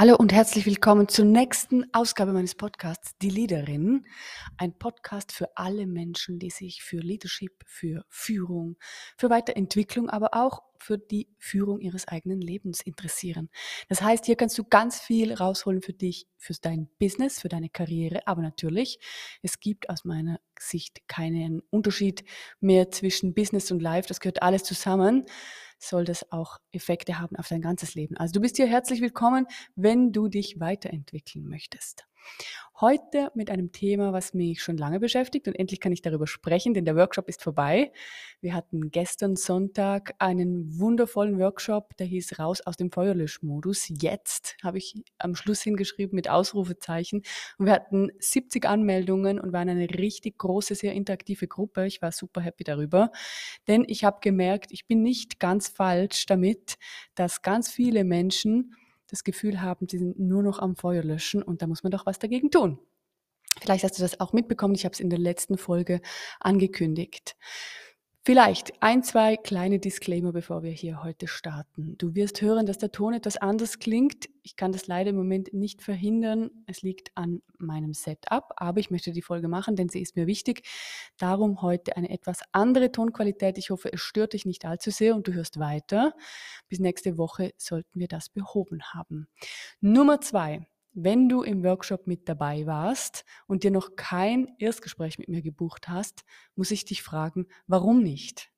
Hallo 0.00 0.16
und 0.16 0.32
herzlich 0.32 0.64
willkommen 0.64 1.08
zur 1.08 1.26
nächsten 1.26 1.84
Ausgabe 1.92 2.32
meines 2.32 2.54
Podcasts 2.54 3.18
Die 3.18 3.28
Leaderin. 3.28 4.06
Ein 4.56 4.72
Podcast 4.72 5.30
für 5.30 5.54
alle 5.58 5.86
Menschen, 5.86 6.38
die 6.38 6.48
sich 6.48 6.82
für 6.82 7.00
Leadership, 7.00 7.62
für 7.66 8.06
Führung, 8.08 8.78
für 9.18 9.28
Weiterentwicklung, 9.28 10.08
aber 10.08 10.30
auch 10.32 10.62
für 10.78 10.96
die 10.96 11.28
Führung 11.38 11.80
ihres 11.80 12.08
eigenen 12.08 12.40
Lebens 12.40 12.80
interessieren. 12.80 13.50
Das 13.90 14.00
heißt, 14.00 14.24
hier 14.24 14.36
kannst 14.36 14.56
du 14.56 14.64
ganz 14.64 15.00
viel 15.00 15.34
rausholen 15.34 15.82
für 15.82 15.92
dich, 15.92 16.26
für 16.38 16.54
dein 16.58 16.88
Business, 16.98 17.38
für 17.38 17.50
deine 17.50 17.68
Karriere, 17.68 18.26
aber 18.26 18.40
natürlich, 18.40 19.00
es 19.42 19.60
gibt 19.60 19.90
aus 19.90 20.06
meiner 20.06 20.40
Sicht 20.58 21.06
keinen 21.08 21.60
Unterschied 21.68 22.24
mehr 22.60 22.90
zwischen 22.90 23.34
Business 23.34 23.70
und 23.70 23.80
Life. 23.80 24.08
Das 24.08 24.20
gehört 24.20 24.42
alles 24.42 24.64
zusammen 24.64 25.26
soll 25.80 26.04
das 26.04 26.30
auch 26.30 26.58
Effekte 26.72 27.18
haben 27.18 27.36
auf 27.36 27.48
dein 27.48 27.62
ganzes 27.62 27.94
Leben. 27.94 28.16
Also 28.16 28.32
du 28.32 28.40
bist 28.40 28.56
hier 28.56 28.66
herzlich 28.66 29.00
willkommen, 29.00 29.46
wenn 29.74 30.12
du 30.12 30.28
dich 30.28 30.60
weiterentwickeln 30.60 31.46
möchtest. 31.46 32.06
Heute 32.80 33.30
mit 33.34 33.50
einem 33.50 33.72
Thema, 33.72 34.14
was 34.14 34.32
mich 34.32 34.62
schon 34.62 34.78
lange 34.78 35.00
beschäftigt 35.00 35.46
und 35.46 35.54
endlich 35.54 35.80
kann 35.80 35.92
ich 35.92 36.00
darüber 36.00 36.26
sprechen, 36.26 36.72
denn 36.72 36.86
der 36.86 36.96
Workshop 36.96 37.28
ist 37.28 37.42
vorbei. 37.42 37.92
Wir 38.40 38.54
hatten 38.54 38.90
gestern 38.90 39.36
Sonntag 39.36 40.14
einen 40.18 40.78
wundervollen 40.78 41.38
Workshop, 41.38 41.94
der 41.98 42.06
hieß 42.06 42.38
Raus 42.38 42.62
aus 42.62 42.78
dem 42.78 42.90
Feuerlöschmodus. 42.90 43.92
Jetzt 44.00 44.56
habe 44.62 44.78
ich 44.78 44.94
am 45.18 45.34
Schluss 45.34 45.60
hingeschrieben 45.60 46.16
mit 46.16 46.30
Ausrufezeichen 46.30 47.20
und 47.58 47.66
wir 47.66 47.74
hatten 47.74 48.12
70 48.18 48.64
Anmeldungen 48.64 49.38
und 49.38 49.52
waren 49.52 49.68
eine 49.68 49.90
richtig 49.90 50.38
große, 50.38 50.74
sehr 50.74 50.94
interaktive 50.94 51.48
Gruppe. 51.48 51.86
Ich 51.86 52.00
war 52.00 52.12
super 52.12 52.40
happy 52.40 52.64
darüber, 52.64 53.10
denn 53.68 53.84
ich 53.88 54.04
habe 54.04 54.20
gemerkt, 54.22 54.72
ich 54.72 54.86
bin 54.86 55.02
nicht 55.02 55.38
ganz 55.38 55.68
falsch 55.68 56.24
damit, 56.24 56.78
dass 57.14 57.42
ganz 57.42 57.70
viele 57.70 58.04
Menschen 58.04 58.74
das 59.10 59.24
Gefühl 59.24 59.60
haben, 59.60 59.86
sie 59.88 59.98
sind 59.98 60.18
nur 60.18 60.42
noch 60.42 60.58
am 60.58 60.76
Feuer 60.76 61.02
löschen 61.02 61.42
und 61.42 61.62
da 61.62 61.66
muss 61.66 61.82
man 61.82 61.90
doch 61.90 62.06
was 62.06 62.18
dagegen 62.18 62.50
tun. 62.50 62.78
Vielleicht 63.60 63.84
hast 63.84 63.98
du 63.98 64.02
das 64.02 64.20
auch 64.20 64.32
mitbekommen, 64.32 64.74
ich 64.74 64.84
habe 64.84 64.92
es 64.92 65.00
in 65.00 65.10
der 65.10 65.18
letzten 65.18 65.58
Folge 65.58 66.00
angekündigt. 66.38 67.36
Vielleicht 68.22 68.82
ein, 68.82 69.02
zwei 69.02 69.38
kleine 69.38 69.78
Disclaimer, 69.78 70.30
bevor 70.32 70.62
wir 70.62 70.70
hier 70.72 71.02
heute 71.02 71.26
starten. 71.26 71.96
Du 71.96 72.14
wirst 72.14 72.42
hören, 72.42 72.66
dass 72.66 72.76
der 72.76 72.92
Ton 72.92 73.14
etwas 73.14 73.38
anders 73.38 73.78
klingt. 73.78 74.28
Ich 74.42 74.56
kann 74.56 74.72
das 74.72 74.86
leider 74.86 75.08
im 75.08 75.16
Moment 75.16 75.54
nicht 75.54 75.80
verhindern. 75.80 76.50
Es 76.66 76.82
liegt 76.82 77.12
an 77.14 77.40
meinem 77.56 77.94
Setup, 77.94 78.52
aber 78.56 78.78
ich 78.78 78.90
möchte 78.90 79.12
die 79.12 79.22
Folge 79.22 79.48
machen, 79.48 79.74
denn 79.74 79.88
sie 79.88 80.02
ist 80.02 80.16
mir 80.16 80.26
wichtig. 80.26 80.68
Darum 81.16 81.62
heute 81.62 81.96
eine 81.96 82.10
etwas 82.10 82.40
andere 82.52 82.92
Tonqualität. 82.92 83.56
Ich 83.56 83.70
hoffe, 83.70 83.90
es 83.90 84.02
stört 84.02 84.34
dich 84.34 84.44
nicht 84.44 84.66
allzu 84.66 84.90
sehr 84.90 85.16
und 85.16 85.26
du 85.26 85.32
hörst 85.32 85.58
weiter. 85.58 86.12
Bis 86.68 86.78
nächste 86.78 87.16
Woche 87.16 87.52
sollten 87.56 87.98
wir 87.98 88.08
das 88.08 88.28
behoben 88.28 88.82
haben. 88.92 89.28
Nummer 89.80 90.20
zwei. 90.20 90.66
Wenn 90.92 91.28
du 91.28 91.42
im 91.42 91.62
Workshop 91.62 92.06
mit 92.06 92.28
dabei 92.28 92.66
warst 92.66 93.24
und 93.46 93.62
dir 93.62 93.70
noch 93.70 93.96
kein 93.96 94.48
Erstgespräch 94.58 95.18
mit 95.18 95.28
mir 95.28 95.42
gebucht 95.42 95.88
hast, 95.88 96.24
muss 96.56 96.70
ich 96.70 96.84
dich 96.84 97.02
fragen, 97.02 97.46
warum 97.66 98.02
nicht? 98.02 98.50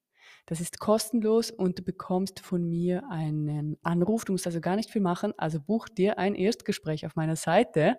Das 0.47 0.61
ist 0.61 0.81
kostenlos 0.81 1.51
und 1.51 1.79
du 1.79 1.83
bekommst 1.83 2.41
von 2.41 2.69
mir 2.69 3.05
einen 3.11 3.77
Anruf. 3.83 4.25
Du 4.25 4.33
musst 4.33 4.47
also 4.47 4.61
gar 4.61 4.77
nicht 4.77 4.91
viel 4.91 5.03
machen. 5.03 5.33
Also 5.37 5.61
buch 5.61 5.89
dir 5.89 6.19
ein 6.19 6.35
Erstgespräch 6.35 7.07
auf 7.07 7.15
meiner 7.15 7.37
Seite. 7.37 7.99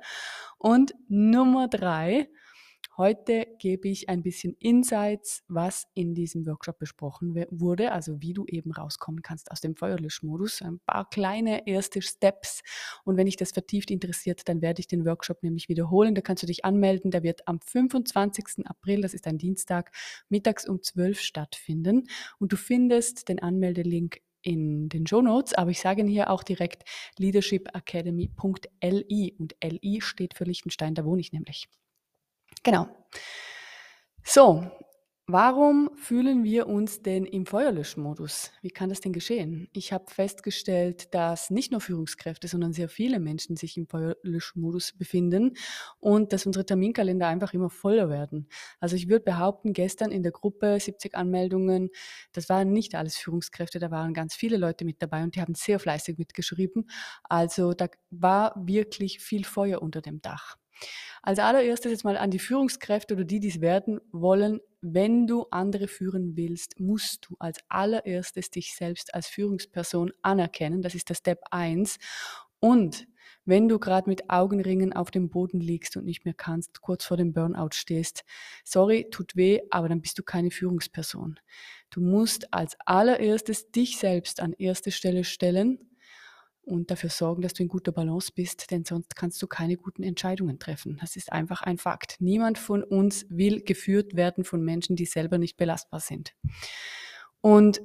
Und 0.57 0.93
Nummer 1.07 1.69
drei, 1.69 2.29
Heute 2.95 3.47
gebe 3.57 3.87
ich 3.87 4.07
ein 4.07 4.21
bisschen 4.21 4.55
Insights, 4.59 5.43
was 5.47 5.87
in 5.95 6.13
diesem 6.13 6.45
Workshop 6.45 6.77
besprochen 6.77 7.33
wurde, 7.49 7.91
also 7.91 8.21
wie 8.21 8.33
du 8.33 8.45
eben 8.45 8.71
rauskommen 8.71 9.23
kannst 9.23 9.51
aus 9.51 9.61
dem 9.61 9.75
Feuerlöschmodus. 9.75 10.61
Ein 10.61 10.79
paar 10.85 11.09
kleine 11.09 11.65
erste 11.65 12.03
Steps. 12.03 12.61
Und 13.03 13.17
wenn 13.17 13.25
dich 13.25 13.35
das 13.35 13.51
vertieft 13.51 13.89
interessiert, 13.89 14.47
dann 14.47 14.61
werde 14.61 14.79
ich 14.79 14.87
den 14.87 15.07
Workshop 15.07 15.41
nämlich 15.41 15.69
wiederholen. 15.69 16.13
Da 16.13 16.21
kannst 16.21 16.43
du 16.43 16.47
dich 16.47 16.65
anmelden. 16.65 17.09
Der 17.09 17.23
wird 17.23 17.47
am 17.47 17.59
25. 17.61 18.67
April, 18.67 19.01
das 19.01 19.15
ist 19.15 19.25
ein 19.25 19.39
Dienstag, 19.39 19.91
mittags 20.29 20.69
um 20.69 20.83
12 20.83 21.19
stattfinden. 21.19 22.03
Und 22.37 22.51
du 22.51 22.57
findest 22.57 23.27
den 23.27 23.39
Anmeldelink 23.39 24.21
in 24.43 24.87
den 24.89 25.07
Show 25.07 25.23
Notes, 25.23 25.55
aber 25.55 25.71
ich 25.71 25.79
sage 25.79 26.01
Ihnen 26.01 26.09
hier 26.09 26.29
auch 26.29 26.43
direkt 26.43 26.83
leadershipacademy.li 27.17 29.35
und 29.39 29.55
LI 29.63 30.01
steht 30.01 30.35
für 30.35 30.43
Liechtenstein, 30.43 30.93
da 30.93 31.05
wohne 31.05 31.21
ich 31.21 31.31
nämlich. 31.31 31.67
Genau. 32.63 32.87
So, 34.25 34.63
warum 35.27 35.89
fühlen 35.95 36.43
wir 36.43 36.67
uns 36.67 37.01
denn 37.01 37.25
im 37.25 37.45
Feuerlöschmodus? 37.45 38.51
Wie 38.61 38.69
kann 38.69 38.89
das 38.89 39.01
denn 39.01 39.11
geschehen? 39.13 39.67
Ich 39.73 39.91
habe 39.93 40.05
festgestellt, 40.09 41.13
dass 41.13 41.49
nicht 41.49 41.71
nur 41.71 41.81
Führungskräfte, 41.81 42.47
sondern 42.47 42.73
sehr 42.73 42.89
viele 42.89 43.19
Menschen 43.19 43.55
sich 43.57 43.75
im 43.77 43.87
Feuerlöschmodus 43.87 44.93
befinden 44.97 45.53
und 45.99 46.31
dass 46.33 46.45
unsere 46.45 46.65
Terminkalender 46.65 47.27
einfach 47.27 47.53
immer 47.53 47.69
voller 47.69 48.09
werden. 48.09 48.47
Also 48.79 48.95
ich 48.95 49.09
würde 49.09 49.25
behaupten, 49.25 49.73
gestern 49.73 50.11
in 50.11 50.23
der 50.23 50.31
Gruppe 50.31 50.79
70 50.79 51.15
Anmeldungen, 51.15 51.89
das 52.31 52.47
waren 52.49 52.71
nicht 52.71 52.95
alles 52.95 53.17
Führungskräfte, 53.17 53.79
da 53.79 53.91
waren 53.91 54.13
ganz 54.13 54.35
viele 54.35 54.57
Leute 54.57 54.85
mit 54.85 55.01
dabei 55.01 55.23
und 55.23 55.35
die 55.35 55.41
haben 55.41 55.55
sehr 55.55 55.79
fleißig 55.79 56.17
mitgeschrieben. 56.17 56.89
Also 57.23 57.73
da 57.73 57.87
war 58.09 58.53
wirklich 58.57 59.19
viel 59.19 59.43
Feuer 59.43 59.81
unter 59.81 60.01
dem 60.01 60.21
Dach. 60.21 60.57
Als 61.21 61.39
allererstes 61.39 61.91
jetzt 61.91 62.03
mal 62.03 62.17
an 62.17 62.31
die 62.31 62.39
Führungskräfte 62.39 63.13
oder 63.13 63.23
die, 63.23 63.39
die 63.39 63.49
es 63.49 63.61
werden 63.61 63.99
wollen. 64.11 64.59
Wenn 64.81 65.27
du 65.27 65.45
andere 65.51 65.87
führen 65.87 66.35
willst, 66.35 66.79
musst 66.79 67.27
du 67.29 67.35
als 67.39 67.59
allererstes 67.69 68.49
dich 68.49 68.75
selbst 68.75 69.13
als 69.13 69.27
Führungsperson 69.27 70.11
anerkennen. 70.21 70.81
Das 70.81 70.95
ist 70.95 71.09
der 71.09 71.15
Step 71.15 71.39
1. 71.51 71.97
Und 72.59 73.07
wenn 73.45 73.67
du 73.67 73.77
gerade 73.79 74.09
mit 74.09 74.29
Augenringen 74.29 74.93
auf 74.93 75.11
dem 75.11 75.29
Boden 75.29 75.59
liegst 75.59 75.97
und 75.97 76.05
nicht 76.05 76.23
mehr 76.23 76.33
kannst, 76.33 76.81
kurz 76.81 77.05
vor 77.05 77.17
dem 77.17 77.33
Burnout 77.33 77.71
stehst, 77.73 78.23
sorry, 78.63 79.07
tut 79.11 79.35
weh, 79.35 79.61
aber 79.69 79.89
dann 79.89 80.01
bist 80.01 80.17
du 80.17 80.23
keine 80.23 80.51
Führungsperson. 80.51 81.39
Du 81.89 82.01
musst 82.01 82.53
als 82.53 82.77
allererstes 82.85 83.71
dich 83.71 83.97
selbst 83.97 84.39
an 84.39 84.53
erste 84.53 84.91
Stelle 84.91 85.23
stellen 85.23 85.79
und 86.65 86.91
dafür 86.91 87.09
sorgen, 87.09 87.41
dass 87.41 87.53
du 87.53 87.63
in 87.63 87.69
guter 87.69 87.91
Balance 87.91 88.31
bist, 88.33 88.71
denn 88.71 88.85
sonst 88.85 89.15
kannst 89.15 89.41
du 89.41 89.47
keine 89.47 89.75
guten 89.77 90.03
Entscheidungen 90.03 90.59
treffen. 90.59 90.97
Das 90.99 91.15
ist 91.15 91.31
einfach 91.31 91.61
ein 91.61 91.77
Fakt. 91.77 92.17
Niemand 92.19 92.57
von 92.57 92.83
uns 92.83 93.25
will 93.29 93.61
geführt 93.61 94.15
werden 94.15 94.43
von 94.43 94.63
Menschen, 94.63 94.95
die 94.95 95.05
selber 95.05 95.37
nicht 95.37 95.57
belastbar 95.57 95.99
sind. 95.99 96.33
Und 97.41 97.81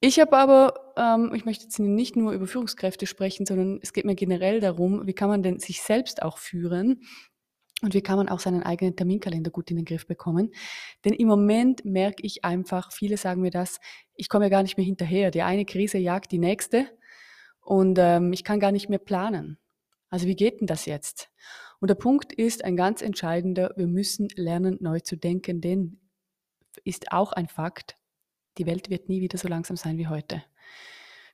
ich 0.00 0.18
habe 0.18 0.36
aber, 0.36 0.94
ähm, 0.96 1.32
ich 1.34 1.44
möchte 1.44 1.64
jetzt 1.64 1.78
nicht 1.78 2.16
nur 2.16 2.32
über 2.32 2.46
Führungskräfte 2.46 3.06
sprechen, 3.06 3.46
sondern 3.46 3.78
es 3.82 3.92
geht 3.92 4.04
mir 4.04 4.16
generell 4.16 4.58
darum, 4.58 5.06
wie 5.06 5.12
kann 5.12 5.28
man 5.28 5.42
denn 5.42 5.58
sich 5.60 5.82
selbst 5.82 6.22
auch 6.22 6.38
führen 6.38 7.02
und 7.82 7.94
wie 7.94 8.00
kann 8.00 8.16
man 8.16 8.28
auch 8.28 8.40
seinen 8.40 8.62
eigenen 8.62 8.96
Terminkalender 8.96 9.50
gut 9.50 9.70
in 9.70 9.76
den 9.76 9.84
Griff 9.84 10.06
bekommen. 10.06 10.52
Denn 11.04 11.12
im 11.12 11.28
Moment 11.28 11.84
merke 11.84 12.24
ich 12.24 12.44
einfach, 12.44 12.92
viele 12.92 13.16
sagen 13.16 13.42
mir 13.42 13.50
das, 13.50 13.78
ich 14.16 14.28
komme 14.28 14.46
ja 14.46 14.48
gar 14.48 14.62
nicht 14.62 14.76
mehr 14.76 14.86
hinterher. 14.86 15.30
Die 15.30 15.42
eine 15.42 15.64
Krise 15.64 15.98
jagt 15.98 16.32
die 16.32 16.38
nächste 16.38 16.86
und 17.62 17.98
ähm, 17.98 18.32
ich 18.32 18.44
kann 18.44 18.60
gar 18.60 18.72
nicht 18.72 18.88
mehr 18.88 18.98
planen. 18.98 19.58
Also 20.10 20.26
wie 20.26 20.36
geht 20.36 20.60
denn 20.60 20.66
das 20.66 20.84
jetzt? 20.84 21.30
Und 21.80 21.88
der 21.88 21.94
Punkt 21.94 22.32
ist 22.32 22.64
ein 22.64 22.76
ganz 22.76 23.02
entscheidender, 23.02 23.72
wir 23.76 23.86
müssen 23.86 24.28
lernen, 24.36 24.76
neu 24.80 25.00
zu 25.00 25.16
denken, 25.16 25.60
denn 25.60 25.98
ist 26.84 27.12
auch 27.12 27.32
ein 27.32 27.48
Fakt, 27.48 27.96
die 28.58 28.66
Welt 28.66 28.90
wird 28.90 29.08
nie 29.08 29.20
wieder 29.20 29.38
so 29.38 29.48
langsam 29.48 29.76
sein 29.76 29.98
wie 29.98 30.08
heute. 30.08 30.42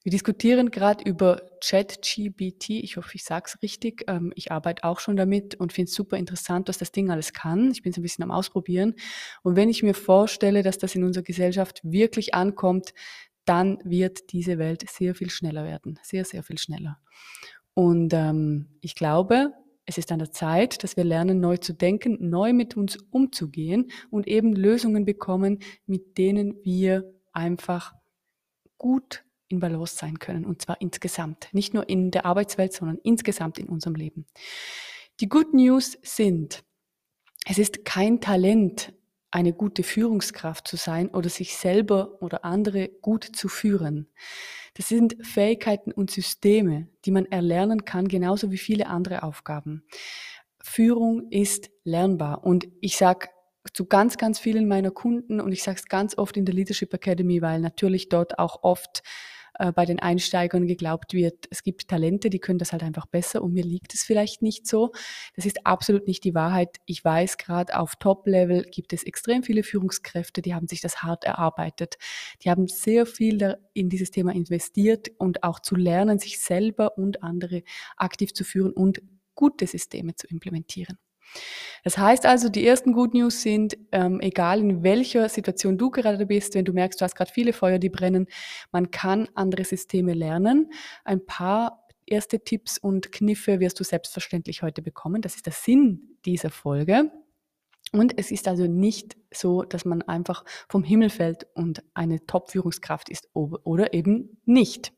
Wir 0.05 0.13
diskutieren 0.13 0.71
gerade 0.71 1.05
über 1.05 1.43
ChatGBT. 1.63 2.71
Ich 2.71 2.97
hoffe, 2.97 3.11
ich 3.15 3.25
sage 3.25 3.47
es 3.49 3.63
richtig. 3.63 4.05
Ähm, 4.07 4.33
ich 4.37 4.53
arbeite 4.53 4.85
auch 4.85 5.01
schon 5.01 5.17
damit 5.17 5.57
und 5.57 5.73
finde 5.73 5.91
es 5.91 5.95
super 5.95 6.17
interessant, 6.17 6.69
was 6.69 6.79
das 6.79 6.93
Ding 6.93 7.11
alles 7.11 7.33
kann. 7.33 7.73
Ich 7.73 7.83
bin 7.83 7.91
es 7.91 7.99
ein 7.99 8.03
bisschen 8.03 8.23
am 8.23 8.31
Ausprobieren. 8.31 8.95
Und 9.43 9.57
wenn 9.57 9.69
ich 9.69 9.83
mir 9.83 9.95
vorstelle, 9.95 10.63
dass 10.63 10.79
das 10.79 10.95
in 10.95 11.05
unserer 11.05 11.25
Gesellschaft 11.25 11.81
wirklich 11.83 12.33
ankommt, 12.33 12.95
dann 13.49 13.79
wird 13.85 14.33
diese 14.33 14.59
Welt 14.59 14.89
sehr 14.89 15.15
viel 15.15 15.31
schneller 15.31 15.65
werden. 15.65 15.99
Sehr, 16.03 16.25
sehr 16.25 16.43
viel 16.43 16.59
schneller. 16.59 16.99
Und 17.75 18.13
ähm, 18.13 18.69
ich 18.81 18.95
glaube, 18.95 19.53
es 19.87 19.97
ist 19.97 20.13
an 20.13 20.19
der 20.19 20.33
Zeit, 20.33 20.83
dass 20.83 20.97
wir 20.97 21.05
lernen, 21.05 21.41
neu 21.41 21.57
zu 21.57 21.73
denken, 21.73 22.17
neu 22.29 22.53
mit 22.53 22.77
uns 22.77 22.97
umzugehen 23.11 23.91
und 24.11 24.27
eben 24.27 24.53
Lösungen 24.53 25.07
bekommen, 25.07 25.61
mit 25.87 26.19
denen 26.19 26.63
wir 26.63 27.11
einfach 27.33 27.95
gut 28.77 29.25
in 29.49 29.61
Balance 29.61 29.97
sein 29.97 30.19
können. 30.19 30.45
Und 30.45 30.61
zwar 30.61 30.81
insgesamt. 30.81 31.49
Nicht 31.53 31.73
nur 31.73 31.89
in 31.89 32.11
der 32.11 32.27
Arbeitswelt, 32.27 32.75
sondern 32.75 32.99
insgesamt 33.03 33.59
in 33.59 33.69
unserem 33.69 33.95
Leben. 33.95 34.27
Die 35.21 35.29
Good 35.29 35.55
News 35.55 35.99
sind, 36.03 36.65
es 37.47 37.59
ist 37.59 37.87
kein 37.87 38.21
Talent, 38.21 38.93
eine 39.31 39.53
gute 39.53 39.83
Führungskraft 39.83 40.67
zu 40.67 40.77
sein 40.77 41.09
oder 41.09 41.29
sich 41.29 41.57
selber 41.57 42.23
oder 42.23 42.45
andere 42.45 42.89
gut 42.89 43.25
zu 43.25 43.49
führen. 43.49 44.09
Das 44.75 44.89
sind 44.89 45.17
Fähigkeiten 45.27 45.93
und 45.93 46.11
Systeme, 46.11 46.89
die 47.05 47.11
man 47.11 47.27
erlernen 47.27 47.85
kann, 47.85 48.09
genauso 48.09 48.51
wie 48.51 48.59
viele 48.59 48.87
andere 48.87 49.23
Aufgaben. 49.23 49.85
Führung 50.63 51.31
ist 51.31 51.71
lernbar 51.85 52.45
und 52.45 52.69
ich 52.81 52.97
sage 52.97 53.29
zu 53.73 53.87
ganz, 53.87 54.17
ganz 54.17 54.39
vielen 54.39 54.67
meiner 54.67 54.91
Kunden 54.91 55.41
und 55.41 55.53
ich 55.53 55.63
sage 55.63 55.79
es 55.79 55.89
ganz 55.89 56.17
oft 56.17 56.37
in 56.37 56.45
der 56.45 56.55
Leadership 56.55 56.93
Academy, 56.95 57.43
weil 57.43 57.61
natürlich 57.61 58.09
dort 58.09 58.39
auch 58.39 58.63
oft 58.63 59.03
äh, 59.59 59.73
bei 59.73 59.85
den 59.85 59.99
Einsteigern 59.99 60.67
geglaubt 60.67 61.13
wird, 61.13 61.47
es 61.51 61.63
gibt 61.63 61.89
Talente, 61.89 62.31
die 62.31 62.39
können 62.39 62.59
das 62.59 62.73
halt 62.73 62.83
einfach 62.83 63.07
besser 63.07 63.43
und 63.43 63.53
mir 63.53 63.65
liegt 63.65 63.95
es 63.95 64.03
vielleicht 64.03 64.43
nicht 64.43 64.67
so. 64.67 64.93
Das 65.35 65.47
ist 65.47 65.67
absolut 65.67 66.07
nicht 66.07 66.25
die 66.25 66.35
Wahrheit. 66.35 66.77
Ich 66.87 67.05
weiß, 67.05 67.39
gerade 67.39 67.79
auf 67.79 67.97
Top-Level 67.97 68.63
gibt 68.71 68.93
es 68.93 69.03
extrem 69.03 69.43
viele 69.43 69.63
Führungskräfte, 69.63 70.43
die 70.43 70.55
haben 70.55 70.69
sich 70.69 70.81
das 70.81 71.03
hart 71.03 71.25
erarbeitet. 71.25 71.97
Die 72.43 72.51
haben 72.51 72.69
sehr 72.69 73.07
viel 73.07 73.57
in 73.75 73.89
dieses 73.89 74.11
Thema 74.11 74.33
investiert 74.33 75.11
und 75.19 75.43
auch 75.43 75.61
zu 75.61 75.77
lernen, 75.77 76.19
sich 76.19 76.41
selber 76.41 76.97
und 76.97 77.23
andere 77.23 77.63
aktiv 77.97 78.33
zu 78.35 78.45
führen 78.45 78.73
und 78.73 79.03
gute 79.35 79.67
Systeme 79.67 80.15
zu 80.17 80.27
implementieren. 80.27 80.99
Das 81.85 81.97
heißt 81.97 82.27
also, 82.27 82.49
die 82.49 82.67
ersten 82.67 82.93
Good 82.93 83.15
News 83.15 83.43
sind, 83.43 83.79
ähm, 83.93 84.21
egal 84.21 84.61
in 84.61 84.83
welcher 84.83 85.29
Situation 85.29 85.79
du 85.79 85.91
gerade 85.91 86.27
bist, 86.27 86.55
wenn 86.55 86.65
du 86.65 86.73
merkst, 86.73 87.01
du 87.01 87.05
hast 87.05 87.15
gerade 87.15 87.31
viele 87.33 87.53
Feuer, 87.53 87.79
die 87.79 87.89
brennen, 87.89 88.27
man 88.73 88.91
kann 88.91 89.29
andere 89.35 89.65
Systeme 89.65 90.15
lernen. 90.15 90.71
Ein 91.05 91.25
paar 91.25 91.87
erste 92.07 92.41
Tipps 92.41 92.79
und 92.79 93.13
Kniffe 93.13 93.61
wirst 93.61 93.79
du 93.79 93.85
selbstverständlich 93.85 94.63
heute 94.63 94.83
bekommen. 94.83 95.23
Das 95.23 95.37
ist 95.37 95.47
der 95.47 95.53
Sinn 95.53 96.19
dieser 96.25 96.51
Folge. 96.51 97.11
Und 97.93 98.19
es 98.19 98.31
ist 98.31 98.49
also 98.49 98.67
nicht 98.67 99.17
so, 99.33 99.63
dass 99.63 99.85
man 99.85 100.03
einfach 100.03 100.45
vom 100.69 100.85
Himmel 100.85 101.11
fällt 101.11 101.47
und 101.55 101.83
eine 101.95 102.27
Top-Führungskraft 102.27 103.09
ist 103.09 103.29
oder 103.33 103.95
eben 103.95 104.41
nicht. 104.45 104.93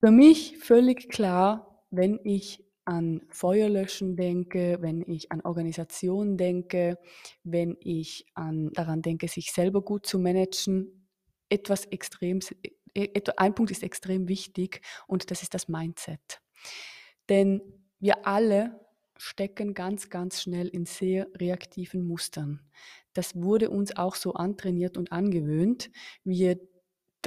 Für 0.00 0.10
mich 0.10 0.58
völlig 0.58 1.08
klar, 1.08 1.84
wenn 1.90 2.20
ich 2.24 2.65
an 2.86 3.20
Feuerlöschen 3.28 4.16
denke, 4.16 4.78
wenn 4.80 5.02
ich 5.02 5.32
an 5.32 5.40
Organisation 5.42 6.36
denke, 6.36 6.98
wenn 7.42 7.76
ich 7.80 8.26
an, 8.34 8.70
daran 8.72 9.02
denke, 9.02 9.28
sich 9.28 9.52
selber 9.52 9.82
gut 9.82 10.06
zu 10.06 10.18
managen, 10.18 11.08
etwas 11.48 11.84
extrem, 11.86 12.40
e, 12.94 13.08
ein 13.36 13.54
Punkt 13.54 13.70
ist 13.70 13.82
extrem 13.82 14.28
wichtig 14.28 14.80
und 15.06 15.30
das 15.30 15.42
ist 15.42 15.54
das 15.54 15.68
Mindset. 15.68 16.40
Denn 17.28 17.60
wir 17.98 18.26
alle 18.26 18.80
stecken 19.16 19.74
ganz, 19.74 20.08
ganz 20.08 20.42
schnell 20.42 20.68
in 20.68 20.86
sehr 20.86 21.26
reaktiven 21.34 22.06
Mustern. 22.06 22.60
Das 23.14 23.34
wurde 23.34 23.70
uns 23.70 23.96
auch 23.96 24.14
so 24.14 24.34
antrainiert 24.34 24.96
und 24.96 25.10
angewöhnt. 25.10 25.90
Wir 26.22 26.58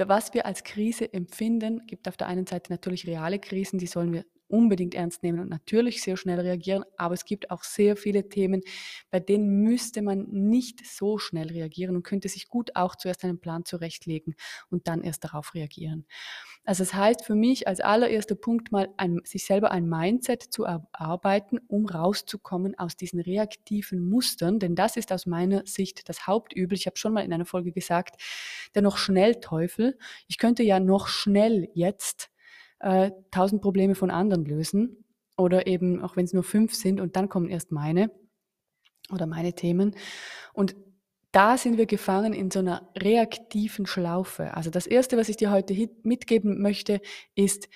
was 0.02 0.32
wir 0.32 0.46
als 0.46 0.64
Krise 0.64 1.12
empfinden, 1.12 1.86
gibt 1.86 2.08
auf 2.08 2.16
der 2.16 2.26
einen 2.26 2.46
Seite 2.46 2.72
natürlich 2.72 3.06
reale 3.06 3.38
Krisen, 3.38 3.78
die 3.78 3.86
sollen 3.86 4.14
wir 4.14 4.24
unbedingt 4.50 4.94
ernst 4.94 5.22
nehmen 5.22 5.40
und 5.40 5.48
natürlich 5.48 6.02
sehr 6.02 6.16
schnell 6.16 6.40
reagieren, 6.40 6.84
aber 6.96 7.14
es 7.14 7.24
gibt 7.24 7.50
auch 7.50 7.62
sehr 7.62 7.96
viele 7.96 8.28
Themen, 8.28 8.62
bei 9.10 9.20
denen 9.20 9.62
müsste 9.62 10.02
man 10.02 10.26
nicht 10.30 10.84
so 10.86 11.18
schnell 11.18 11.48
reagieren 11.48 11.96
und 11.96 12.02
könnte 12.02 12.28
sich 12.28 12.48
gut 12.48 12.70
auch 12.74 12.96
zuerst 12.96 13.24
einen 13.24 13.40
Plan 13.40 13.64
zurechtlegen 13.64 14.34
und 14.70 14.88
dann 14.88 15.02
erst 15.02 15.24
darauf 15.24 15.54
reagieren. 15.54 16.06
Also 16.64 16.84
das 16.84 16.94
heißt 16.94 17.24
für 17.24 17.34
mich 17.34 17.66
als 17.66 17.80
allererster 17.80 18.34
Punkt 18.34 18.70
mal 18.70 18.88
ein, 18.96 19.20
sich 19.24 19.44
selber 19.46 19.70
ein 19.70 19.88
Mindset 19.88 20.42
zu 20.42 20.64
erarbeiten, 20.64 21.58
um 21.68 21.86
rauszukommen 21.86 22.78
aus 22.78 22.96
diesen 22.96 23.20
reaktiven 23.20 24.08
Mustern, 24.08 24.58
denn 24.58 24.74
das 24.74 24.96
ist 24.96 25.12
aus 25.12 25.26
meiner 25.26 25.66
Sicht 25.66 26.08
das 26.08 26.26
Hauptübel. 26.26 26.76
Ich 26.76 26.86
habe 26.86 26.98
schon 26.98 27.14
mal 27.14 27.24
in 27.24 27.32
einer 27.32 27.46
Folge 27.46 27.72
gesagt, 27.72 28.20
der 28.74 28.82
noch 28.82 28.98
schnell 28.98 29.36
Teufel. 29.36 29.98
Ich 30.28 30.38
könnte 30.38 30.62
ja 30.62 30.80
noch 30.80 31.08
schnell 31.08 31.68
jetzt 31.74 32.30
äh, 32.80 33.12
tausend 33.30 33.62
Probleme 33.62 33.94
von 33.94 34.10
anderen 34.10 34.44
lösen 34.44 35.04
oder 35.36 35.66
eben 35.66 36.02
auch 36.02 36.16
wenn 36.16 36.24
es 36.24 36.32
nur 36.32 36.42
fünf 36.42 36.74
sind 36.74 37.00
und 37.00 37.16
dann 37.16 37.28
kommen 37.28 37.48
erst 37.48 37.72
meine 37.72 38.10
oder 39.12 39.26
meine 39.26 39.54
Themen 39.54 39.94
und 40.52 40.76
da 41.32 41.56
sind 41.56 41.78
wir 41.78 41.86
gefangen 41.86 42.32
in 42.32 42.50
so 42.50 42.58
einer 42.58 42.90
reaktiven 42.96 43.86
Schlaufe. 43.86 44.54
Also 44.54 44.68
das 44.70 44.86
Erste, 44.88 45.16
was 45.16 45.28
ich 45.28 45.36
dir 45.36 45.52
heute 45.52 45.74
mitgeben 46.02 46.60
möchte, 46.60 47.00
ist, 47.36 47.68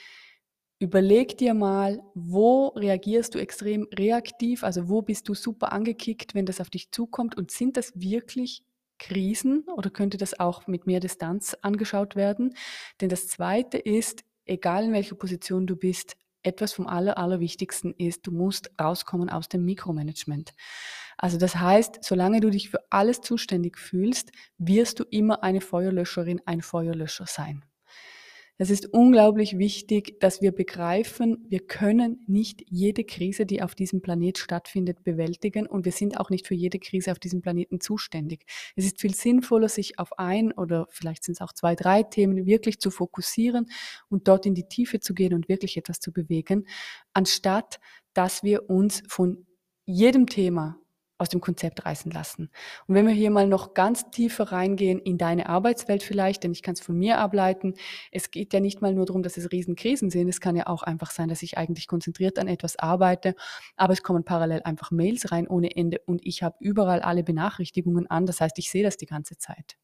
überleg 0.81 1.39
dir 1.39 1.55
mal, 1.55 2.03
wo 2.15 2.69
reagierst 2.69 3.35
du 3.35 3.39
extrem 3.39 3.87
reaktiv, 3.97 4.65
also 4.65 4.89
wo 4.89 5.03
bist 5.03 5.29
du 5.29 5.35
super 5.35 5.73
angekickt, 5.73 6.35
wenn 6.35 6.47
das 6.47 6.61
auf 6.61 6.69
dich 6.69 6.91
zukommt 6.91 7.37
und 7.37 7.53
sind 7.53 7.77
das 7.77 7.93
wirklich 7.95 8.65
Krisen 8.99 9.65
oder 9.77 9.91
könnte 9.91 10.19
das 10.19 10.39
auch 10.39 10.67
mit 10.67 10.87
mehr 10.87 11.01
Distanz 11.01 11.56
angeschaut 11.62 12.17
werden? 12.17 12.56
Denn 13.01 13.09
das 13.09 13.29
Zweite 13.29 13.79
ist, 13.79 14.25
egal 14.44 14.85
in 14.85 14.93
welcher 14.93 15.17
Position 15.17 15.67
du 15.67 15.76
bist, 15.76 16.17
etwas 16.43 16.73
vom 16.73 16.87
Aller, 16.87 17.17
Allerwichtigsten 17.19 17.94
ist, 17.94 18.26
du 18.26 18.31
musst 18.31 18.70
rauskommen 18.81 19.31
aus 19.31 19.49
dem 19.49 19.64
Mikromanagement. 19.64 20.52
Also 21.17 21.38
das 21.38 21.56
heißt, 21.56 22.05
solange 22.05 22.41
du 22.41 22.50
dich 22.50 22.70
für 22.70 22.81
alles 22.91 23.20
zuständig 23.20 23.79
fühlst, 23.79 24.31
wirst 24.58 25.00
du 25.00 25.05
immer 25.05 25.43
eine 25.43 25.61
Feuerlöscherin, 25.61 26.41
ein 26.44 26.61
Feuerlöscher 26.61 27.26
sein. 27.26 27.64
Es 28.56 28.71
ist 28.71 28.87
unglaublich 28.93 29.59
wichtig, 29.59 30.21
dass 30.21 30.41
wir 30.41 30.53
begreifen, 30.53 31.45
wir 31.49 31.59
können 31.59 32.23
nicht 32.29 32.62
jede 32.69 33.03
Krise, 33.03 33.47
die 33.47 33.62
auf 33.62 33.75
diesem 33.75 34.01
Planet 34.01 34.39
stattfindet, 34.39 35.03
bewältigen 35.03 35.67
und 35.67 35.85
wir 35.85 35.91
sind 35.91 36.21
auch 36.21 36.31
nicht 36.31 36.47
für 36.47 36.55
jede 36.55 36.79
Krise 36.79 37.11
auf 37.11 37.19
diesem 37.19 37.43
Planeten 37.43 37.81
zuständig. 37.81 38.47
Es 38.77 38.85
ist 38.85 39.01
viel 39.01 39.12
sinnvoller, 39.12 39.69
sich 39.69 39.99
auf 39.99 40.19
ein 40.21 40.53
oder 40.53 40.87
vielleicht 40.91 41.25
sind 41.25 41.33
es 41.33 41.41
auch 41.41 41.53
zwei, 41.53 41.75
drei 41.75 42.05
Themen 42.05 42.47
wirklich 42.47 42.79
zu 42.79 42.93
fokussieren 42.93 43.67
und 44.09 44.29
dort 44.29 44.47
in 44.47 44.55
die 44.55 44.69
Tiefe 44.69 45.01
zu 45.01 45.15
gehen 45.15 45.35
und 45.35 45.49
wirklich 45.49 45.77
etwas 45.77 45.99
zu 45.99 46.12
bewegen, 46.12 46.69
anstatt 47.12 47.81
dass 48.12 48.45
wir 48.45 48.71
uns 48.71 49.03
von 49.09 49.47
jedem 49.85 50.29
Thema 50.29 50.79
aus 51.25 51.31
dem 51.31 51.41
Konzept 51.41 51.87
reißen 51.87 52.12
lassen. 52.12 52.50
Und 52.87 52.94
wenn 52.94 53.06
wir 53.06 53.15
hier 53.15 53.31
mal 53.31 53.49
noch 53.49 53.73
ganz 53.73 54.11
tiefer 54.11 54.53
reingehen 54.53 55.00
in 55.00 55.17
deine 55.17 55.49
Arbeitswelt 55.49 56.03
vielleicht, 56.03 56.44
denn 56.44 56.53
ich 56.53 56.62
kann 56.62 56.75
es 56.75 56.82
von 56.82 56.99
mir 56.99 57.19
ableiten, 57.19 57.75
es 58.12 58.31
geht 58.31 58.53
ja 58.53 58.61
nicht 58.61 58.82
mal 58.82 58.93
nur 58.93 59.06
darum, 59.06 59.23
dass 59.23 59.38
es 59.38 59.50
Riesenkrisen 59.50 60.11
sind, 60.11 60.29
es 60.29 60.43
kann 60.43 60.55
ja 60.55 60.67
auch 60.67 60.82
einfach 60.82 61.11
sein, 61.11 61.31
dass 61.31 61.43
ich 61.43 61.56
eigentlich 61.56 61.88
konzentriert 61.88 62.38
an 62.38 62.47
etwas 62.47 62.79
arbeite, 62.79 63.35
aber 63.76 63.94
es 63.94 64.03
kommen 64.03 64.23
parallel 64.23 64.61
einfach 64.65 64.91
Mails 64.91 65.32
rein 65.32 65.49
ohne 65.49 65.75
Ende 65.75 66.03
und 66.05 66.21
ich 66.26 66.43
habe 66.43 66.56
überall 66.61 67.00
alle 67.00 67.25
Benachrichtigungen 67.25 68.06
an, 68.11 68.27
das 68.27 68.43
heißt, 68.43 68.59
ich 68.59 68.70
sehe 68.70 68.82
das 68.82 68.99
die 68.99 69.06
ganze 69.06 69.38
Zeit. 69.38 69.79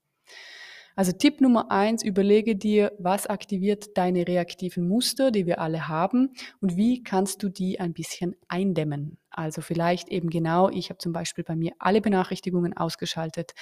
Also 0.97 1.13
Tipp 1.13 1.41
Nummer 1.41 1.71
eins, 1.71 2.03
überlege 2.03 2.57
dir, 2.57 2.93
was 2.99 3.27
aktiviert 3.27 3.97
deine 3.97 4.27
reaktiven 4.27 4.87
Muster, 4.87 5.31
die 5.31 5.47
wir 5.47 5.61
alle 5.61 5.89
haben 5.89 6.35
und 6.61 6.77
wie 6.77 7.03
kannst 7.03 7.43
du 7.43 7.49
die 7.49 7.81
ein 7.81 7.95
bisschen 7.95 8.37
eindämmen. 8.49 9.17
Also 9.41 9.63
vielleicht 9.63 10.11
eben 10.11 10.29
genau, 10.29 10.69
ich 10.69 10.91
habe 10.91 10.99
zum 10.99 11.13
Beispiel 11.13 11.45
bei 11.45 11.57
mir 11.57 11.73
alle 11.79 12.03
Benachrichtigungen 12.03 12.77
ausgeschaltet. 12.77 13.53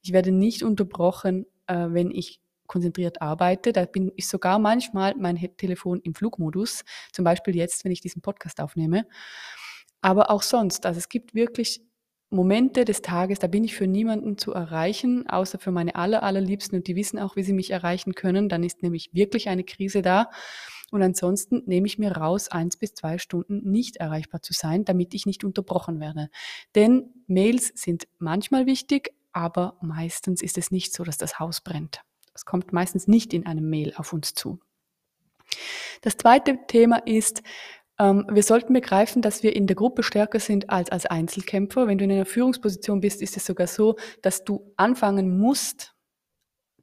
Ich 0.00 0.12
werde 0.12 0.32
nicht 0.32 0.62
unterbrochen, 0.62 1.44
äh, 1.66 1.88
wenn 1.90 2.10
ich 2.10 2.40
konzentriert 2.66 3.20
arbeite. 3.20 3.72
Da 3.74 3.84
bin 3.84 4.10
ich 4.16 4.28
sogar 4.28 4.58
manchmal 4.58 5.14
mein 5.16 5.36
Telefon 5.58 6.00
im 6.00 6.14
Flugmodus, 6.14 6.84
zum 7.12 7.24
Beispiel 7.24 7.54
jetzt, 7.54 7.84
wenn 7.84 7.92
ich 7.92 8.00
diesen 8.00 8.22
Podcast 8.22 8.60
aufnehme. 8.60 9.04
Aber 10.00 10.30
auch 10.30 10.42
sonst, 10.42 10.86
also 10.86 10.98
es 10.98 11.10
gibt 11.10 11.34
wirklich 11.34 11.82
Momente 12.30 12.86
des 12.86 13.02
Tages, 13.02 13.38
da 13.38 13.46
bin 13.46 13.62
ich 13.62 13.74
für 13.74 13.86
niemanden 13.86 14.38
zu 14.38 14.52
erreichen, 14.52 15.28
außer 15.28 15.58
für 15.58 15.70
meine 15.70 15.96
aller, 15.96 16.22
allerliebsten 16.22 16.78
und 16.78 16.86
die 16.86 16.96
wissen 16.96 17.18
auch, 17.18 17.36
wie 17.36 17.42
sie 17.42 17.52
mich 17.52 17.70
erreichen 17.70 18.14
können. 18.14 18.48
Dann 18.48 18.64
ist 18.64 18.82
nämlich 18.82 19.10
wirklich 19.12 19.50
eine 19.50 19.64
Krise 19.64 20.00
da. 20.00 20.30
Und 20.96 21.02
ansonsten 21.02 21.62
nehme 21.66 21.86
ich 21.86 21.98
mir 21.98 22.12
raus, 22.12 22.48
eins 22.48 22.78
bis 22.78 22.94
zwei 22.94 23.18
Stunden 23.18 23.70
nicht 23.70 23.96
erreichbar 23.96 24.40
zu 24.40 24.54
sein, 24.54 24.86
damit 24.86 25.12
ich 25.12 25.26
nicht 25.26 25.44
unterbrochen 25.44 26.00
werde. 26.00 26.30
Denn 26.74 27.12
Mails 27.26 27.70
sind 27.74 28.08
manchmal 28.18 28.64
wichtig, 28.64 29.12
aber 29.34 29.76
meistens 29.82 30.40
ist 30.40 30.56
es 30.56 30.70
nicht 30.70 30.94
so, 30.94 31.04
dass 31.04 31.18
das 31.18 31.38
Haus 31.38 31.60
brennt. 31.60 32.00
Es 32.32 32.46
kommt 32.46 32.72
meistens 32.72 33.08
nicht 33.08 33.34
in 33.34 33.44
einem 33.44 33.68
Mail 33.68 33.92
auf 33.96 34.14
uns 34.14 34.32
zu. 34.32 34.58
Das 36.00 36.16
zweite 36.16 36.60
Thema 36.66 36.96
ist, 37.04 37.42
ähm, 37.98 38.24
wir 38.30 38.42
sollten 38.42 38.72
begreifen, 38.72 39.20
dass 39.20 39.42
wir 39.42 39.54
in 39.54 39.66
der 39.66 39.76
Gruppe 39.76 40.02
stärker 40.02 40.40
sind 40.40 40.70
als 40.70 40.90
als 40.90 41.04
Einzelkämpfer. 41.04 41.88
Wenn 41.88 41.98
du 41.98 42.04
in 42.04 42.12
einer 42.12 42.24
Führungsposition 42.24 43.02
bist, 43.02 43.20
ist 43.20 43.36
es 43.36 43.44
sogar 43.44 43.66
so, 43.66 43.96
dass 44.22 44.44
du 44.44 44.72
anfangen 44.78 45.38
musst 45.38 45.94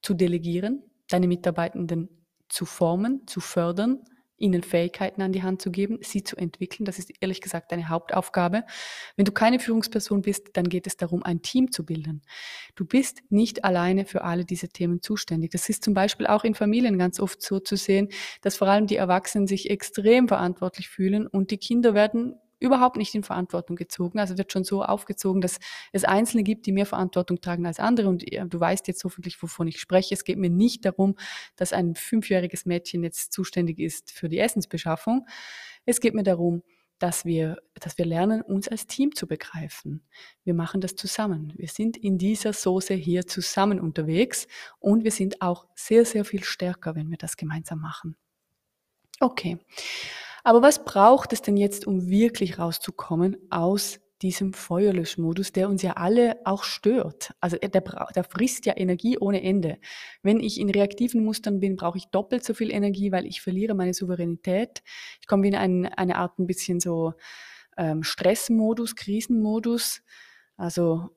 zu 0.03 0.13
delegieren, 0.13 0.83
deine 1.09 1.27
Mitarbeitenden 1.27 2.22
zu 2.53 2.65
formen, 2.65 3.27
zu 3.27 3.39
fördern, 3.39 4.03
ihnen 4.37 4.61
Fähigkeiten 4.61 5.21
an 5.21 5.31
die 5.31 5.41
Hand 5.43 5.61
zu 5.61 5.71
geben, 5.71 5.99
sie 6.01 6.23
zu 6.23 6.35
entwickeln. 6.35 6.85
Das 6.85 6.99
ist 6.99 7.11
ehrlich 7.21 7.39
gesagt 7.39 7.71
deine 7.71 7.87
Hauptaufgabe. 7.87 8.63
Wenn 9.15 9.25
du 9.25 9.31
keine 9.31 9.59
Führungsperson 9.59 10.21
bist, 10.21 10.49
dann 10.53 10.67
geht 10.69 10.85
es 10.85 10.97
darum, 10.97 11.23
ein 11.23 11.41
Team 11.41 11.71
zu 11.71 11.85
bilden. 11.85 12.21
Du 12.75 12.85
bist 12.85 13.21
nicht 13.29 13.63
alleine 13.63 14.05
für 14.05 14.23
alle 14.23 14.43
diese 14.43 14.69
Themen 14.69 15.01
zuständig. 15.01 15.51
Das 15.51 15.69
ist 15.69 15.83
zum 15.83 15.93
Beispiel 15.93 16.27
auch 16.27 16.43
in 16.43 16.55
Familien 16.55 16.97
ganz 16.97 17.19
oft 17.19 17.41
so 17.41 17.59
zu 17.59 17.77
sehen, 17.77 18.09
dass 18.41 18.57
vor 18.57 18.67
allem 18.67 18.87
die 18.87 18.97
Erwachsenen 18.97 19.47
sich 19.47 19.69
extrem 19.69 20.27
verantwortlich 20.27 20.89
fühlen 20.89 21.27
und 21.27 21.51
die 21.51 21.57
Kinder 21.57 21.93
werden 21.93 22.35
überhaupt 22.63 22.95
nicht 22.95 23.13
in 23.13 23.23
Verantwortung 23.23 23.75
gezogen. 23.75 24.19
Also 24.19 24.37
wird 24.37 24.53
schon 24.53 24.63
so 24.63 24.83
aufgezogen, 24.83 25.41
dass 25.41 25.59
es 25.91 26.05
Einzelne 26.05 26.43
gibt, 26.43 26.65
die 26.65 26.71
mehr 26.71 26.85
Verantwortung 26.85 27.41
tragen 27.41 27.65
als 27.65 27.79
andere. 27.79 28.07
Und 28.07 28.23
du 28.23 28.59
weißt 28.59 28.87
jetzt 28.87 29.03
hoffentlich, 29.03 29.41
wovon 29.43 29.67
ich 29.67 29.79
spreche. 29.79 30.13
Es 30.13 30.23
geht 30.23 30.37
mir 30.37 30.49
nicht 30.49 30.85
darum, 30.85 31.15
dass 31.57 31.73
ein 31.73 31.95
fünfjähriges 31.95 32.65
Mädchen 32.65 33.03
jetzt 33.03 33.33
zuständig 33.33 33.79
ist 33.79 34.11
für 34.11 34.29
die 34.29 34.39
Essensbeschaffung. 34.39 35.27
Es 35.85 35.99
geht 35.99 36.13
mir 36.13 36.23
darum, 36.23 36.63
dass 36.99 37.25
wir, 37.25 37.57
dass 37.73 37.97
wir 37.97 38.05
lernen, 38.05 38.41
uns 38.41 38.69
als 38.69 38.87
Team 38.87 39.13
zu 39.13 39.27
begreifen. 39.27 40.07
Wir 40.45 40.53
machen 40.53 40.79
das 40.79 40.95
zusammen. 40.95 41.51
Wir 41.57 41.67
sind 41.67 41.97
in 41.97 42.17
dieser 42.17 42.53
Soße 42.53 42.93
hier 42.93 43.27
zusammen 43.27 43.81
unterwegs 43.81 44.47
und 44.79 45.03
wir 45.03 45.11
sind 45.11 45.41
auch 45.41 45.67
sehr, 45.75 46.05
sehr 46.05 46.23
viel 46.23 46.45
stärker, 46.45 46.95
wenn 46.95 47.09
wir 47.09 47.17
das 47.17 47.35
gemeinsam 47.35 47.81
machen. 47.81 48.15
Okay. 49.19 49.57
Aber 50.43 50.61
was 50.61 50.83
braucht 50.83 51.33
es 51.33 51.41
denn 51.41 51.57
jetzt, 51.57 51.87
um 51.87 52.09
wirklich 52.09 52.59
rauszukommen 52.59 53.37
aus 53.49 53.99
diesem 54.23 54.53
Feuerlöschmodus, 54.53 55.51
der 55.51 55.67
uns 55.69 55.81
ja 55.81 55.93
alle 55.93 56.37
auch 56.45 56.63
stört. 56.63 57.33
Also 57.41 57.57
der, 57.57 57.69
der 57.81 58.23
frisst 58.23 58.65
ja 58.65 58.75
Energie 58.77 59.17
ohne 59.17 59.43
Ende. 59.43 59.77
Wenn 60.21 60.39
ich 60.39 60.59
in 60.59 60.69
reaktiven 60.69 61.23
Mustern 61.25 61.59
bin, 61.59 61.75
brauche 61.75 61.97
ich 61.97 62.05
doppelt 62.05 62.43
so 62.43 62.53
viel 62.53 62.71
Energie, 62.71 63.11
weil 63.11 63.25
ich 63.25 63.41
verliere 63.41 63.75
meine 63.75 63.93
Souveränität. 63.93 64.81
Ich 65.19 65.27
komme 65.27 65.45
in 65.47 65.55
ein, 65.55 65.85
eine 65.85 66.15
Art 66.15 66.39
ein 66.39 66.47
bisschen 66.47 66.79
so 66.79 67.13
ähm, 67.77 68.03
Stressmodus, 68.03 68.95
Krisenmodus. 68.95 70.01
Also 70.55 71.09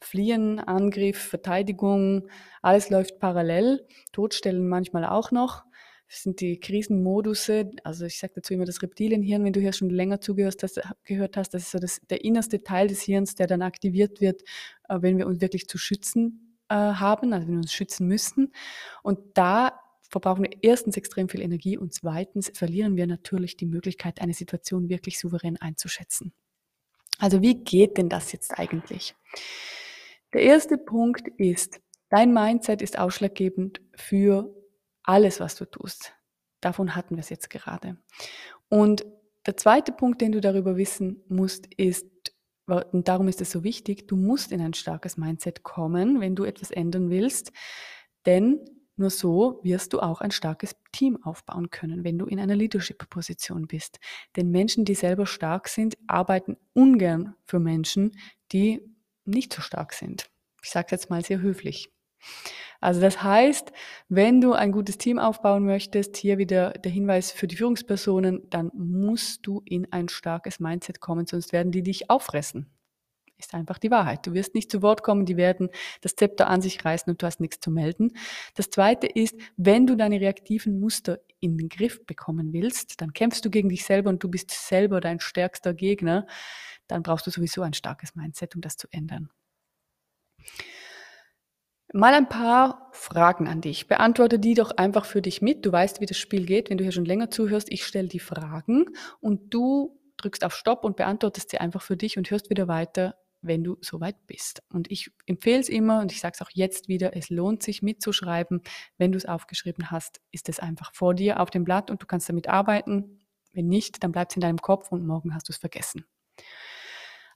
Fliehen, 0.00 0.60
Angriff, 0.60 1.18
Verteidigung, 1.18 2.28
alles 2.62 2.90
läuft 2.90 3.18
parallel. 3.18 3.86
Todstellen 4.12 4.68
manchmal 4.68 5.04
auch 5.04 5.32
noch 5.32 5.65
sind 6.08 6.40
die 6.40 6.60
Krisenmodusse, 6.60 7.70
also 7.82 8.04
ich 8.04 8.18
sage 8.18 8.34
dazu 8.36 8.54
immer 8.54 8.64
das 8.64 8.82
Reptilienhirn, 8.82 9.44
wenn 9.44 9.52
du 9.52 9.60
hier 9.60 9.72
schon 9.72 9.90
länger 9.90 10.20
zugehört 10.20 10.62
hast, 10.62 10.80
gehört 11.04 11.36
hast, 11.36 11.52
das 11.54 11.62
ist 11.62 11.70
so 11.72 11.78
das, 11.78 12.00
der 12.08 12.24
innerste 12.24 12.62
Teil 12.62 12.88
des 12.88 13.02
Hirns, 13.02 13.34
der 13.34 13.46
dann 13.46 13.62
aktiviert 13.62 14.20
wird, 14.20 14.42
äh, 14.88 14.98
wenn 15.00 15.18
wir 15.18 15.26
uns 15.26 15.40
wirklich 15.40 15.68
zu 15.68 15.78
schützen 15.78 16.58
äh, 16.68 16.74
haben, 16.74 17.32
also 17.32 17.46
wenn 17.46 17.54
wir 17.54 17.62
uns 17.62 17.72
schützen 17.72 18.06
müssen. 18.06 18.52
Und 19.02 19.18
da 19.34 19.80
verbrauchen 20.08 20.44
wir 20.44 20.50
erstens 20.62 20.96
extrem 20.96 21.28
viel 21.28 21.40
Energie 21.40 21.76
und 21.76 21.92
zweitens 21.92 22.50
verlieren 22.54 22.96
wir 22.96 23.06
natürlich 23.06 23.56
die 23.56 23.66
Möglichkeit, 23.66 24.20
eine 24.20 24.34
Situation 24.34 24.88
wirklich 24.88 25.18
souverän 25.18 25.56
einzuschätzen. 25.56 26.32
Also 27.18 27.42
wie 27.42 27.64
geht 27.64 27.98
denn 27.98 28.08
das 28.08 28.32
jetzt 28.32 28.58
eigentlich? 28.58 29.14
Der 30.32 30.42
erste 30.42 30.78
Punkt 30.78 31.28
ist, 31.38 31.80
dein 32.10 32.32
Mindset 32.32 32.82
ist 32.82 32.98
ausschlaggebend 32.98 33.80
für 33.94 34.55
alles, 35.06 35.40
was 35.40 35.54
du 35.54 35.64
tust. 35.64 36.12
Davon 36.60 36.94
hatten 36.94 37.16
wir 37.16 37.20
es 37.20 37.30
jetzt 37.30 37.50
gerade. 37.50 37.96
Und 38.68 39.06
der 39.46 39.56
zweite 39.56 39.92
Punkt, 39.92 40.20
den 40.20 40.32
du 40.32 40.40
darüber 40.40 40.76
wissen 40.76 41.22
musst, 41.28 41.72
ist, 41.76 42.06
und 42.66 43.06
darum 43.06 43.28
ist 43.28 43.40
es 43.40 43.52
so 43.52 43.62
wichtig, 43.62 44.08
du 44.08 44.16
musst 44.16 44.50
in 44.50 44.60
ein 44.60 44.74
starkes 44.74 45.16
Mindset 45.16 45.62
kommen, 45.62 46.20
wenn 46.20 46.34
du 46.34 46.44
etwas 46.44 46.72
ändern 46.72 47.10
willst, 47.10 47.52
denn 48.26 48.58
nur 48.96 49.10
so 49.10 49.60
wirst 49.62 49.92
du 49.92 50.00
auch 50.00 50.20
ein 50.22 50.30
starkes 50.30 50.74
Team 50.90 51.22
aufbauen 51.22 51.70
können, 51.70 52.02
wenn 52.02 52.18
du 52.18 52.26
in 52.26 52.40
einer 52.40 52.56
Leadership-Position 52.56 53.66
bist. 53.66 54.00
Denn 54.36 54.50
Menschen, 54.50 54.86
die 54.86 54.94
selber 54.94 55.26
stark 55.26 55.68
sind, 55.68 55.96
arbeiten 56.06 56.56
ungern 56.72 57.34
für 57.44 57.60
Menschen, 57.60 58.18
die 58.52 58.80
nicht 59.26 59.52
so 59.52 59.60
stark 59.60 59.92
sind. 59.92 60.30
Ich 60.62 60.70
sage 60.70 60.88
jetzt 60.90 61.10
mal 61.10 61.22
sehr 61.22 61.40
höflich. 61.40 61.90
Also 62.80 63.00
das 63.00 63.22
heißt, 63.22 63.72
wenn 64.08 64.40
du 64.40 64.52
ein 64.52 64.72
gutes 64.72 64.98
Team 64.98 65.18
aufbauen 65.18 65.64
möchtest, 65.64 66.16
hier 66.16 66.38
wieder 66.38 66.72
der 66.72 66.92
Hinweis 66.92 67.32
für 67.32 67.46
die 67.46 67.56
Führungspersonen, 67.56 68.48
dann 68.50 68.70
musst 68.74 69.46
du 69.46 69.62
in 69.64 69.90
ein 69.92 70.08
starkes 70.08 70.60
Mindset 70.60 71.00
kommen, 71.00 71.26
sonst 71.26 71.52
werden 71.52 71.72
die 71.72 71.82
dich 71.82 72.10
auffressen. 72.10 72.70
Ist 73.38 73.52
einfach 73.52 73.78
die 73.78 73.90
Wahrheit. 73.90 74.26
Du 74.26 74.32
wirst 74.32 74.54
nicht 74.54 74.70
zu 74.70 74.80
Wort 74.80 75.02
kommen, 75.02 75.26
die 75.26 75.36
werden 75.36 75.68
das 76.00 76.16
Zepter 76.16 76.48
an 76.48 76.62
sich 76.62 76.82
reißen 76.82 77.10
und 77.10 77.20
du 77.20 77.26
hast 77.26 77.38
nichts 77.38 77.60
zu 77.60 77.70
melden. 77.70 78.12
Das 78.54 78.70
zweite 78.70 79.06
ist, 79.06 79.34
wenn 79.58 79.86
du 79.86 79.94
deine 79.94 80.20
reaktiven 80.20 80.80
Muster 80.80 81.20
in 81.40 81.58
den 81.58 81.68
Griff 81.68 82.06
bekommen 82.06 82.54
willst, 82.54 83.00
dann 83.02 83.12
kämpfst 83.12 83.44
du 83.44 83.50
gegen 83.50 83.68
dich 83.68 83.84
selber 83.84 84.08
und 84.08 84.22
du 84.22 84.30
bist 84.30 84.50
selber 84.50 85.00
dein 85.00 85.20
stärkster 85.20 85.74
Gegner, 85.74 86.26
dann 86.86 87.02
brauchst 87.02 87.26
du 87.26 87.30
sowieso 87.30 87.60
ein 87.60 87.74
starkes 87.74 88.14
Mindset, 88.14 88.54
um 88.54 88.62
das 88.62 88.78
zu 88.78 88.88
ändern. 88.90 89.28
Mal 91.96 92.12
ein 92.12 92.28
paar 92.28 92.90
Fragen 92.92 93.48
an 93.48 93.62
dich. 93.62 93.88
Beantworte 93.88 94.38
die 94.38 94.52
doch 94.52 94.72
einfach 94.72 95.06
für 95.06 95.22
dich 95.22 95.40
mit. 95.40 95.64
Du 95.64 95.72
weißt, 95.72 96.02
wie 96.02 96.06
das 96.06 96.18
Spiel 96.18 96.44
geht, 96.44 96.68
wenn 96.68 96.76
du 96.76 96.84
hier 96.84 96.92
schon 96.92 97.06
länger 97.06 97.30
zuhörst. 97.30 97.72
Ich 97.72 97.86
stelle 97.86 98.06
die 98.06 98.20
Fragen 98.20 98.84
und 99.20 99.54
du 99.54 99.98
drückst 100.18 100.44
auf 100.44 100.54
Stopp 100.54 100.84
und 100.84 100.96
beantwortest 100.96 101.48
sie 101.48 101.56
einfach 101.56 101.80
für 101.80 101.96
dich 101.96 102.18
und 102.18 102.30
hörst 102.30 102.50
wieder 102.50 102.68
weiter, 102.68 103.16
wenn 103.40 103.64
du 103.64 103.78
soweit 103.80 104.26
bist. 104.26 104.62
Und 104.70 104.90
ich 104.90 105.10
empfehle 105.24 105.58
es 105.58 105.70
immer 105.70 106.00
und 106.02 106.12
ich 106.12 106.20
sage 106.20 106.34
es 106.34 106.42
auch 106.42 106.50
jetzt 106.52 106.88
wieder, 106.88 107.16
es 107.16 107.30
lohnt 107.30 107.62
sich 107.62 107.80
mitzuschreiben. 107.80 108.60
Wenn 108.98 109.12
du 109.12 109.16
es 109.16 109.24
aufgeschrieben 109.24 109.90
hast, 109.90 110.20
ist 110.32 110.50
es 110.50 110.60
einfach 110.60 110.92
vor 110.92 111.14
dir 111.14 111.40
auf 111.40 111.48
dem 111.48 111.64
Blatt 111.64 111.90
und 111.90 112.02
du 112.02 112.06
kannst 112.06 112.28
damit 112.28 112.46
arbeiten. 112.46 113.20
Wenn 113.54 113.68
nicht, 113.68 114.04
dann 114.04 114.12
bleibt 114.12 114.32
es 114.32 114.36
in 114.36 114.42
deinem 114.42 114.60
Kopf 114.60 114.92
und 114.92 115.06
morgen 115.06 115.34
hast 115.34 115.48
du 115.48 115.52
es 115.54 115.56
vergessen. 115.56 116.04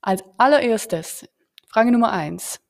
Als 0.03 0.23
allererstes, 0.37 1.27
Frage 1.67 1.91
Nummer 1.93 2.13
eins. 2.13 2.61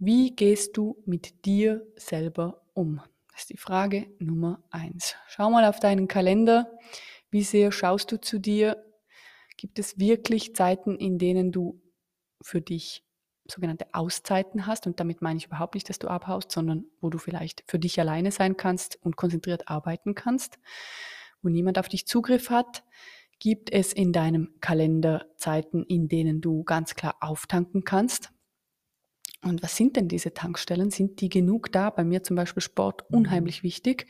Wie 0.00 0.30
gehst 0.30 0.76
du 0.76 1.02
mit 1.06 1.44
dir 1.44 1.84
selber 1.96 2.62
um? 2.72 3.00
Das 3.32 3.40
ist 3.40 3.50
die 3.50 3.56
Frage 3.56 4.06
Nummer 4.20 4.62
eins. 4.70 5.16
Schau 5.26 5.50
mal 5.50 5.64
auf 5.64 5.80
deinen 5.80 6.06
Kalender. 6.06 6.70
Wie 7.30 7.42
sehr 7.42 7.72
schaust 7.72 8.12
du 8.12 8.20
zu 8.20 8.38
dir? 8.38 8.84
Gibt 9.56 9.80
es 9.80 9.98
wirklich 9.98 10.54
Zeiten, 10.54 10.96
in 10.96 11.18
denen 11.18 11.50
du 11.50 11.82
für 12.40 12.60
dich 12.60 13.02
sogenannte 13.48 13.86
Auszeiten 13.92 14.68
hast? 14.68 14.86
Und 14.86 15.00
damit 15.00 15.20
meine 15.20 15.38
ich 15.38 15.46
überhaupt 15.46 15.74
nicht, 15.74 15.88
dass 15.88 15.98
du 15.98 16.06
abhaust, 16.06 16.52
sondern 16.52 16.84
wo 17.00 17.10
du 17.10 17.18
vielleicht 17.18 17.64
für 17.66 17.80
dich 17.80 17.98
alleine 17.98 18.30
sein 18.30 18.56
kannst 18.56 19.00
und 19.02 19.16
konzentriert 19.16 19.66
arbeiten 19.66 20.14
kannst, 20.14 20.60
wo 21.42 21.48
niemand 21.48 21.76
auf 21.76 21.88
dich 21.88 22.06
Zugriff 22.06 22.50
hat. 22.50 22.84
Gibt 23.40 23.72
es 23.72 23.92
in 23.92 24.12
deinem 24.12 24.54
Kalender 24.60 25.26
Zeiten, 25.36 25.82
in 25.82 26.06
denen 26.06 26.40
du 26.40 26.62
ganz 26.62 26.94
klar 26.94 27.16
auftanken 27.18 27.82
kannst? 27.82 28.30
Und 29.42 29.62
was 29.62 29.76
sind 29.76 29.96
denn 29.96 30.08
diese 30.08 30.34
Tankstellen? 30.34 30.90
Sind 30.90 31.20
die 31.20 31.28
genug 31.28 31.70
da? 31.70 31.90
Bei 31.90 32.04
mir 32.04 32.22
zum 32.22 32.36
Beispiel 32.36 32.62
Sport 32.62 33.04
mhm. 33.08 33.18
unheimlich 33.18 33.62
wichtig. 33.62 34.06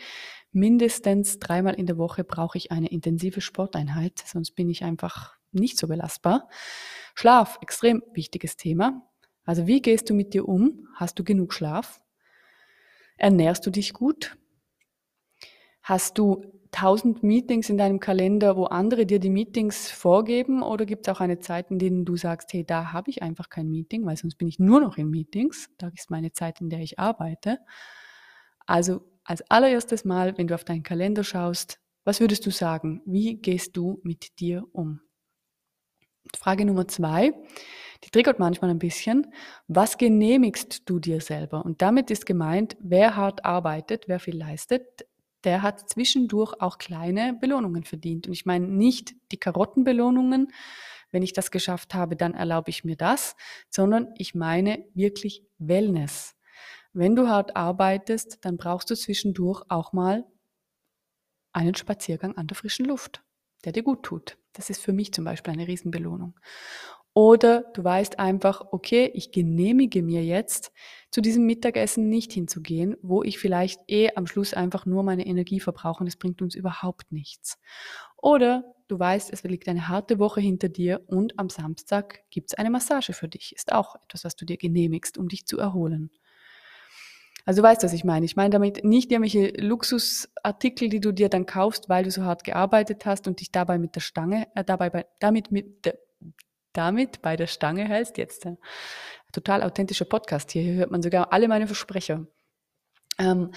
Mindestens 0.53 1.39
dreimal 1.39 1.75
in 1.75 1.87
der 1.87 1.99
Woche 1.99 2.25
brauche 2.25 2.57
ich 2.57 2.73
eine 2.73 2.89
intensive 2.89 3.41
Sporteinheit, 3.41 4.23
sonst 4.27 4.53
bin 4.53 4.71
ich 4.71 4.83
einfach 4.83 5.37
nicht 5.53 5.79
so 5.79 5.89
belastbar. 5.89 6.49
Schlaf, 7.15 7.59
extrem 7.61 8.03
wichtiges 8.13 8.57
Thema. 8.57 9.03
Also 9.45 9.67
wie 9.67 9.83
gehst 9.83 10.09
du 10.09 10.15
mit 10.15 10.35
dir 10.35 10.49
um? 10.49 10.89
Hast 10.95 11.19
du 11.19 11.25
genug 11.25 11.53
Schlaf? 11.53 12.01
Ernährst 13.17 13.67
du 13.67 13.71
dich 13.71 13.93
gut? 13.93 14.37
Hast 15.83 16.19
du 16.19 16.45
tausend 16.71 17.23
Meetings 17.23 17.69
in 17.71 17.79
deinem 17.79 18.01
Kalender, 18.01 18.57
wo 18.57 18.65
andere 18.65 19.07
dir 19.07 19.19
die 19.19 19.31
Meetings 19.31 19.91
vorgeben? 19.91 20.63
Oder 20.63 20.87
gibt 20.87 21.07
es 21.07 21.15
auch 21.15 21.21
eine 21.21 21.39
Zeit, 21.39 21.71
in 21.71 21.79
denen 21.79 22.05
du 22.05 22.17
sagst, 22.17 22.53
hey, 22.53 22.65
da 22.65 22.93
habe 22.93 23.11
ich 23.11 23.23
einfach 23.23 23.49
kein 23.49 23.69
Meeting, 23.69 24.05
weil 24.07 24.17
sonst 24.17 24.37
bin 24.37 24.49
ich 24.49 24.59
nur 24.59 24.81
noch 24.81 24.97
in 24.97 25.11
Meetings. 25.11 25.71
Da 25.79 25.89
ist 25.89 26.11
meine 26.11 26.33
Zeit, 26.33 26.61
in 26.61 26.71
der 26.71 26.81
ich 26.81 26.99
arbeite. 26.99 27.59
Also 28.67 29.01
als 29.25 29.43
allererstes 29.51 30.05
Mal, 30.05 30.37
wenn 30.39 30.47
du 30.47 30.55
auf 30.55 30.65
deinen 30.65 30.83
Kalender 30.83 31.25
schaust, 31.25 31.81
was 32.05 32.21
würdest 32.21 32.47
du 32.47 32.51
sagen? 32.51 33.03
Wie 33.05 33.37
gehst 33.37 33.77
du 33.77 34.01
mit 34.03 34.41
dir 34.41 34.65
um? 34.73 35.01
Frage 36.37 36.65
Nummer 36.65 36.89
zwei, 36.89 37.33
die 38.05 38.11
triggert 38.11 38.39
manchmal 38.39 38.71
ein 38.71 38.79
bisschen. 38.79 39.33
Was 39.67 39.99
genehmigst 39.99 40.89
du 40.89 40.99
dir 40.99 41.21
selber? 41.21 41.65
Und 41.65 41.83
damit 41.83 42.11
ist 42.11 42.27
gemeint, 42.27 42.77
wer 42.81 43.17
hart 43.17 43.45
arbeitet, 43.45 44.09
wer 44.09 44.21
viel 44.21 44.37
leistet, 44.37 45.07
der 45.45 45.63
hat 45.63 45.89
zwischendurch 45.89 46.61
auch 46.61 46.79
kleine 46.79 47.35
Belohnungen 47.41 47.85
verdient. 47.85 48.27
Und 48.27 48.33
ich 48.33 48.47
meine 48.47 48.67
nicht 48.67 49.15
die 49.33 49.39
Karottenbelohnungen, 49.39 50.53
wenn 51.11 51.23
ich 51.23 51.33
das 51.33 51.51
geschafft 51.51 51.95
habe, 51.95 52.17
dann 52.17 52.35
erlaube 52.35 52.71
ich 52.71 52.85
mir 52.85 52.97
das, 52.97 53.37
sondern 53.71 54.13
ich 54.17 54.35
meine 54.35 54.85
wirklich 54.95 55.45
Wellness. 55.59 56.37
Wenn 56.93 57.17
du 57.17 57.29
hart 57.29 57.57
arbeitest, 57.57 58.45
dann 58.45 58.57
brauchst 58.57 58.91
du 58.91 58.97
zwischendurch 58.97 59.63
auch 59.69 59.93
mal 59.93 60.27
einen 61.53 61.75
Spaziergang 61.75 62.37
an 62.37 62.47
der 62.47 62.57
frischen 62.57 62.87
Luft, 62.87 63.23
der 63.65 63.73
dir 63.73 63.83
gut 63.83 64.03
tut. 64.03 64.39
Das 64.53 64.71
ist 64.71 64.83
für 64.83 64.93
mich 64.93 65.13
zum 65.13 65.25
Beispiel 65.25 65.53
eine 65.53 65.69
Riesenbelohnung. 65.69 66.39
Oder 67.19 67.63
du 67.75 67.83
weißt 67.83 68.21
einfach, 68.21 68.63
okay, 68.71 69.11
ich 69.13 69.33
genehmige 69.33 70.05
mir 70.05 70.25
jetzt, 70.25 70.71
zu 71.11 71.21
diesem 71.21 71.47
Mittagessen 71.47 72.09
nicht 72.09 72.33
hinzugehen, 72.33 72.97
wo 73.03 73.25
ich 73.25 73.41
vielleicht 73.41 73.81
eh 73.89 74.11
am 74.15 74.29
Schluss 74.29 74.55
einfach 74.55 74.87
nur 74.87 75.03
meine 75.03 75.27
Energie 75.27 75.59
verbrauche 75.59 76.05
und 76.05 76.07
es 76.07 76.15
bringt 76.15 76.43
uns 76.43 76.55
überhaupt 76.55 77.11
nichts. 77.11 77.59
Oder 78.17 78.73
du 78.87 79.01
weißt, 79.01 79.33
es 79.33 79.43
liegt 79.43 79.67
eine 79.67 79.89
harte 79.89 80.21
Woche 80.21 80.41
hinter 80.41 80.69
dir 80.69 81.01
und 81.09 81.37
am 81.41 81.51
Samstag 81.51 82.23
gibt 82.31 82.53
es 82.53 82.55
eine 82.57 82.71
Massage 82.71 83.13
für 83.13 83.27
dich. 83.27 83.53
Ist 83.53 83.73
auch 83.73 83.97
etwas, 83.97 84.23
was 84.23 84.37
du 84.37 84.45
dir 84.45 84.57
genehmigst, 84.57 85.19
um 85.19 85.27
dich 85.27 85.45
zu 85.45 85.59
erholen. 85.59 86.13
Also 87.45 87.63
du 87.63 87.67
weißt, 87.67 87.83
was 87.83 87.95
ich 87.95 88.05
meine. 88.05 88.27
Ich 88.27 88.37
meine 88.37 88.51
damit 88.51 88.85
nicht 88.85 89.11
irgendwelche 89.11 89.49
Luxusartikel, 89.61 90.89
die 90.89 91.01
du 91.01 91.11
dir 91.11 91.29
dann 91.29 91.47
kaufst, 91.47 91.89
weil 91.89 92.05
du 92.05 92.13
so 92.13 92.23
hart 92.23 92.45
gearbeitet 92.45 93.07
hast 93.07 93.27
und 93.27 93.41
dich 93.41 93.51
dabei 93.51 93.77
mit 93.77 93.97
der 93.97 94.03
Stange, 94.03 94.47
äh, 94.55 94.63
dabei 94.63 94.89
bei, 94.89 95.07
damit 95.19 95.51
mit 95.51 95.85
der, 95.85 95.99
damit 96.79 97.21
bei 97.23 97.37
der 97.37 97.49
Stange 97.49 97.85
hältst. 97.85 98.17
Jetzt 98.17 98.47
äh, 98.47 98.57
total 99.33 99.63
authentischer 99.63 100.05
Podcast 100.05 100.53
hier. 100.53 100.63
Hier 100.63 100.75
hört 100.75 100.91
man 100.91 101.03
sogar 101.03 101.33
alle 101.33 101.49
meine 101.49 101.67
Versprecher. 101.67 102.27
Ähm, 103.19 103.51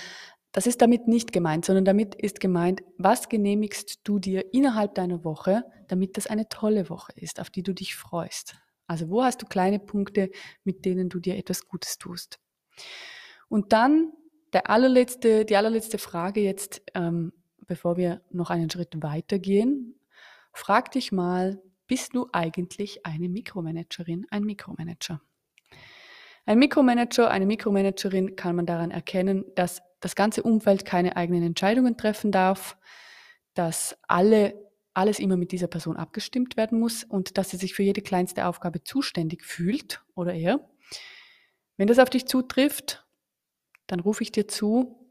das 0.51 0.67
ist 0.67 0.81
damit 0.81 1.07
nicht 1.07 1.31
gemeint, 1.31 1.63
sondern 1.63 1.85
damit 1.85 2.15
ist 2.15 2.41
gemeint, 2.41 2.83
was 2.97 3.29
genehmigst 3.29 4.01
du 4.03 4.19
dir 4.19 4.53
innerhalb 4.53 4.95
deiner 4.95 5.23
Woche, 5.23 5.63
damit 5.87 6.17
das 6.17 6.27
eine 6.27 6.49
tolle 6.49 6.89
Woche 6.89 7.13
ist, 7.15 7.39
auf 7.39 7.49
die 7.49 7.63
du 7.63 7.73
dich 7.73 7.95
freust. 7.95 8.55
Also 8.87 9.09
wo 9.09 9.23
hast 9.23 9.41
du 9.41 9.45
kleine 9.45 9.79
Punkte, 9.79 10.29
mit 10.65 10.83
denen 10.83 11.07
du 11.07 11.19
dir 11.19 11.37
etwas 11.37 11.67
Gutes 11.67 11.97
tust. 11.97 12.39
Und 13.47 13.71
dann 13.71 14.11
der 14.51 14.69
allerletzte, 14.69 15.45
die 15.45 15.55
allerletzte 15.55 15.97
Frage 15.97 16.41
jetzt, 16.41 16.81
ähm, 16.95 17.31
bevor 17.67 17.95
wir 17.95 18.21
noch 18.31 18.49
einen 18.49 18.69
Schritt 18.69 19.01
weitergehen. 19.01 19.95
Frag 20.51 20.91
dich 20.91 21.13
mal, 21.13 21.61
bist 21.91 22.15
du 22.15 22.29
eigentlich 22.31 23.05
eine 23.05 23.27
Mikromanagerin, 23.27 24.25
ein 24.29 24.45
Mikromanager? 24.45 25.19
Ein 26.45 26.57
Mikromanager, 26.57 27.29
eine 27.29 27.45
Mikromanagerin 27.45 28.37
kann 28.37 28.55
man 28.55 28.65
daran 28.65 28.91
erkennen, 28.91 29.43
dass 29.55 29.81
das 29.99 30.15
ganze 30.15 30.41
Umfeld 30.43 30.85
keine 30.85 31.17
eigenen 31.17 31.43
Entscheidungen 31.43 31.97
treffen 31.97 32.31
darf, 32.31 32.77
dass 33.55 33.97
alle, 34.07 34.53
alles 34.93 35.19
immer 35.19 35.35
mit 35.35 35.51
dieser 35.51 35.67
Person 35.67 35.97
abgestimmt 35.97 36.55
werden 36.55 36.79
muss 36.79 37.03
und 37.03 37.37
dass 37.37 37.49
sie 37.49 37.57
sich 37.57 37.73
für 37.73 37.83
jede 37.83 38.01
kleinste 38.01 38.45
Aufgabe 38.45 38.85
zuständig 38.85 39.43
fühlt 39.43 40.01
oder 40.15 40.33
er. 40.33 40.65
Wenn 41.75 41.87
das 41.87 41.99
auf 41.99 42.09
dich 42.09 42.25
zutrifft, 42.25 43.05
dann 43.87 43.99
rufe 43.99 44.23
ich 44.23 44.31
dir 44.31 44.47
zu, 44.47 45.09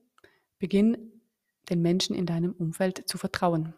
beginn 0.59 1.21
den 1.69 1.83
Menschen 1.83 2.17
in 2.17 2.25
deinem 2.25 2.53
Umfeld 2.53 3.07
zu 3.07 3.19
vertrauen. 3.19 3.75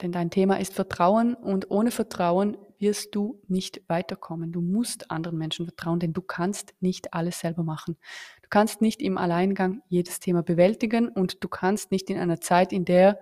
Denn 0.00 0.12
dein 0.12 0.30
Thema 0.30 0.58
ist 0.58 0.72
Vertrauen 0.72 1.34
und 1.34 1.70
ohne 1.70 1.90
Vertrauen 1.90 2.56
wirst 2.78 3.14
du 3.14 3.40
nicht 3.46 3.82
weiterkommen. 3.88 4.50
Du 4.50 4.60
musst 4.60 5.10
anderen 5.10 5.38
Menschen 5.38 5.66
vertrauen, 5.66 6.00
denn 6.00 6.12
du 6.12 6.22
kannst 6.22 6.74
nicht 6.80 7.14
alles 7.14 7.38
selber 7.38 7.62
machen. 7.62 7.96
Du 8.42 8.48
kannst 8.48 8.80
nicht 8.80 9.00
im 9.00 9.18
Alleingang 9.18 9.82
jedes 9.88 10.18
Thema 10.18 10.42
bewältigen 10.42 11.08
und 11.08 11.44
du 11.44 11.48
kannst 11.48 11.92
nicht 11.92 12.10
in 12.10 12.18
einer 12.18 12.40
Zeit, 12.40 12.72
in 12.72 12.84
der, 12.84 13.20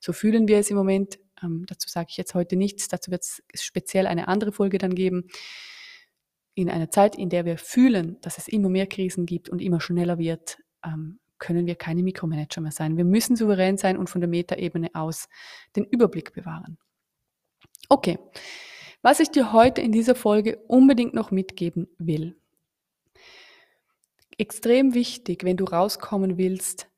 so 0.00 0.12
fühlen 0.12 0.48
wir 0.48 0.58
es 0.58 0.70
im 0.70 0.76
Moment, 0.76 1.18
ähm, 1.42 1.64
dazu 1.66 1.88
sage 1.88 2.06
ich 2.10 2.16
jetzt 2.16 2.34
heute 2.34 2.56
nichts, 2.56 2.88
dazu 2.88 3.10
wird 3.10 3.22
es 3.22 3.42
speziell 3.54 4.06
eine 4.06 4.28
andere 4.28 4.52
Folge 4.52 4.78
dann 4.78 4.94
geben, 4.94 5.28
in 6.54 6.70
einer 6.70 6.90
Zeit, 6.90 7.16
in 7.16 7.28
der 7.30 7.44
wir 7.44 7.58
fühlen, 7.58 8.18
dass 8.20 8.38
es 8.38 8.48
immer 8.48 8.68
mehr 8.68 8.86
Krisen 8.86 9.26
gibt 9.26 9.48
und 9.48 9.60
immer 9.60 9.80
schneller 9.80 10.18
wird, 10.18 10.58
ähm, 10.84 11.18
können 11.42 11.66
wir 11.66 11.74
keine 11.74 12.04
Mikromanager 12.04 12.60
mehr 12.60 12.70
sein. 12.70 12.96
Wir 12.96 13.04
müssen 13.04 13.34
souverän 13.34 13.76
sein 13.76 13.96
und 13.98 14.08
von 14.08 14.20
der 14.20 14.30
Metaebene 14.30 14.90
aus 14.94 15.28
den 15.74 15.84
Überblick 15.84 16.32
bewahren. 16.32 16.78
Okay, 17.88 18.20
was 19.02 19.18
ich 19.18 19.28
dir 19.28 19.52
heute 19.52 19.80
in 19.80 19.90
dieser 19.90 20.14
Folge 20.14 20.58
unbedingt 20.68 21.14
noch 21.14 21.32
mitgeben 21.32 21.88
will. 21.98 22.36
Extrem 24.38 24.94
wichtig, 24.94 25.42
wenn 25.42 25.56
du 25.56 25.64
rauskommen 25.64 26.38
willst 26.38 26.88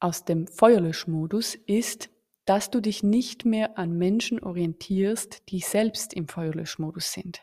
aus 0.00 0.26
dem 0.26 0.46
Feuerlöschmodus, 0.48 1.54
ist, 1.54 2.10
dass 2.44 2.70
du 2.70 2.80
dich 2.80 3.02
nicht 3.02 3.46
mehr 3.46 3.78
an 3.78 3.96
Menschen 3.96 4.38
orientierst, 4.38 5.48
die 5.48 5.60
selbst 5.60 6.12
im 6.12 6.28
Feuerlöschmodus 6.28 7.10
sind. 7.10 7.40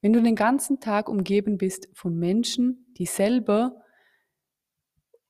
Wenn 0.00 0.12
du 0.12 0.20
den 0.20 0.34
ganzen 0.34 0.80
Tag 0.80 1.08
umgeben 1.08 1.56
bist 1.56 1.88
von 1.92 2.18
Menschen, 2.18 2.92
die 2.98 3.06
selber 3.06 3.83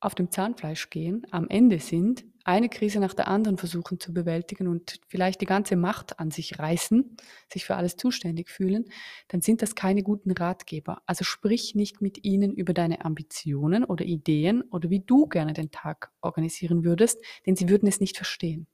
auf 0.05 0.15
dem 0.15 0.31
Zahnfleisch 0.31 0.91
gehen, 0.91 1.27
am 1.31 1.49
Ende 1.49 1.79
sind, 1.79 2.25
eine 2.45 2.69
Krise 2.69 3.01
nach 3.01 3.15
der 3.15 3.29
anderen 3.29 3.57
versuchen 3.57 3.99
zu 3.99 4.13
bewältigen 4.13 4.69
und 4.69 5.01
vielleicht 5.09 5.41
die 5.41 5.47
ganze 5.47 5.77
Macht 5.77 6.19
an 6.21 6.31
sich 6.31 6.59
reißen, 6.59 7.17
sich 7.51 7.65
für 7.65 7.77
alles 7.77 7.97
zuständig 7.97 8.51
fühlen, 8.51 8.85
dann 9.29 9.41
sind 9.41 9.63
das 9.63 9.75
keine 9.75 10.03
guten 10.03 10.31
Ratgeber. 10.31 11.01
Also 11.07 11.25
sprich 11.25 11.75
nicht 11.75 12.03
mit 12.03 12.23
ihnen 12.25 12.53
über 12.53 12.75
deine 12.75 13.05
Ambitionen 13.05 13.83
oder 13.83 14.05
Ideen 14.05 14.63
oder 14.71 14.91
wie 14.91 15.01
du 15.01 15.27
gerne 15.27 15.55
den 15.55 15.71
Tag 15.71 16.13
organisieren 16.21 16.85
würdest, 16.85 17.19
denn 17.47 17.57
sie 17.57 17.71
würden 17.71 17.89
es 17.89 17.99
nicht 17.99 18.17
verstehen. 18.19 18.67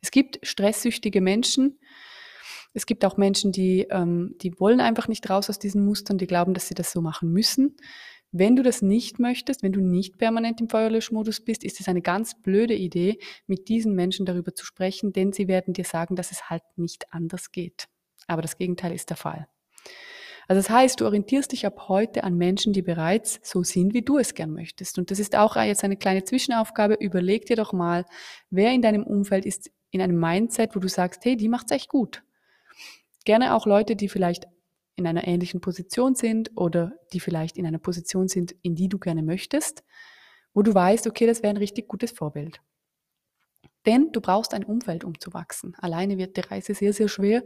Es 0.00 0.10
gibt 0.10 0.40
stresssüchtige 0.42 1.20
Menschen, 1.20 1.78
es 2.72 2.86
gibt 2.86 3.04
auch 3.04 3.16
Menschen, 3.16 3.50
die, 3.52 3.86
ähm, 3.90 4.36
die 4.40 4.58
wollen 4.60 4.80
einfach 4.80 5.08
nicht 5.08 5.28
raus 5.28 5.50
aus 5.50 5.58
diesen 5.58 5.84
Mustern, 5.84 6.18
die 6.18 6.26
glauben, 6.26 6.54
dass 6.54 6.68
sie 6.68 6.74
das 6.74 6.92
so 6.92 7.00
machen 7.00 7.32
müssen. 7.32 7.76
Wenn 8.32 8.54
du 8.54 8.62
das 8.62 8.80
nicht 8.80 9.18
möchtest, 9.18 9.62
wenn 9.62 9.72
du 9.72 9.80
nicht 9.80 10.18
permanent 10.18 10.60
im 10.60 10.68
Feuerlöschmodus 10.68 11.40
bist, 11.40 11.64
ist 11.64 11.80
es 11.80 11.88
eine 11.88 12.02
ganz 12.02 12.40
blöde 12.40 12.74
Idee, 12.74 13.18
mit 13.46 13.68
diesen 13.68 13.94
Menschen 13.94 14.24
darüber 14.24 14.54
zu 14.54 14.64
sprechen, 14.64 15.12
denn 15.12 15.32
sie 15.32 15.48
werden 15.48 15.74
dir 15.74 15.84
sagen, 15.84 16.14
dass 16.14 16.30
es 16.30 16.48
halt 16.48 16.62
nicht 16.76 17.12
anders 17.12 17.50
geht. 17.50 17.88
Aber 18.28 18.42
das 18.42 18.56
Gegenteil 18.56 18.92
ist 18.92 19.10
der 19.10 19.16
Fall. 19.16 19.48
Also 20.46 20.62
das 20.62 20.70
heißt, 20.70 21.00
du 21.00 21.04
orientierst 21.04 21.52
dich 21.52 21.64
ab 21.66 21.88
heute 21.88 22.24
an 22.24 22.36
Menschen, 22.36 22.72
die 22.72 22.82
bereits 22.82 23.40
so 23.42 23.62
sind, 23.62 23.94
wie 23.94 24.02
du 24.02 24.18
es 24.18 24.34
gern 24.34 24.50
möchtest. 24.50 24.98
Und 24.98 25.10
das 25.10 25.18
ist 25.18 25.36
auch 25.36 25.56
jetzt 25.56 25.84
eine 25.84 25.96
kleine 25.96 26.24
Zwischenaufgabe. 26.24 26.94
Überleg 26.94 27.46
dir 27.46 27.56
doch 27.56 27.72
mal, 27.72 28.04
wer 28.50 28.72
in 28.72 28.82
deinem 28.82 29.04
Umfeld 29.04 29.46
ist 29.46 29.70
in 29.90 30.00
einem 30.00 30.18
Mindset, 30.18 30.74
wo 30.74 30.80
du 30.80 30.88
sagst, 30.88 31.24
hey, 31.24 31.36
die 31.36 31.48
macht's 31.48 31.70
echt 31.70 31.88
gut. 31.88 32.22
Gerne 33.24 33.54
auch 33.54 33.66
Leute, 33.66 33.96
die 33.96 34.08
vielleicht 34.08 34.46
in 34.96 35.06
einer 35.06 35.26
ähnlichen 35.26 35.60
Position 35.60 36.14
sind 36.14 36.50
oder 36.56 36.92
die 37.12 37.20
vielleicht 37.20 37.56
in 37.56 37.66
einer 37.66 37.78
Position 37.78 38.28
sind, 38.28 38.54
in 38.62 38.74
die 38.74 38.88
du 38.88 38.98
gerne 38.98 39.22
möchtest, 39.22 39.84
wo 40.52 40.62
du 40.62 40.74
weißt, 40.74 41.06
okay, 41.06 41.26
das 41.26 41.42
wäre 41.42 41.50
ein 41.50 41.56
richtig 41.56 41.88
gutes 41.88 42.10
Vorbild. 42.10 42.60
Denn 43.86 44.12
du 44.12 44.20
brauchst 44.20 44.52
ein 44.52 44.64
Umfeld, 44.64 45.04
um 45.04 45.18
zu 45.18 45.32
wachsen. 45.32 45.74
Alleine 45.78 46.18
wird 46.18 46.36
die 46.36 46.42
Reise 46.42 46.74
sehr, 46.74 46.92
sehr 46.92 47.08
schwer. 47.08 47.44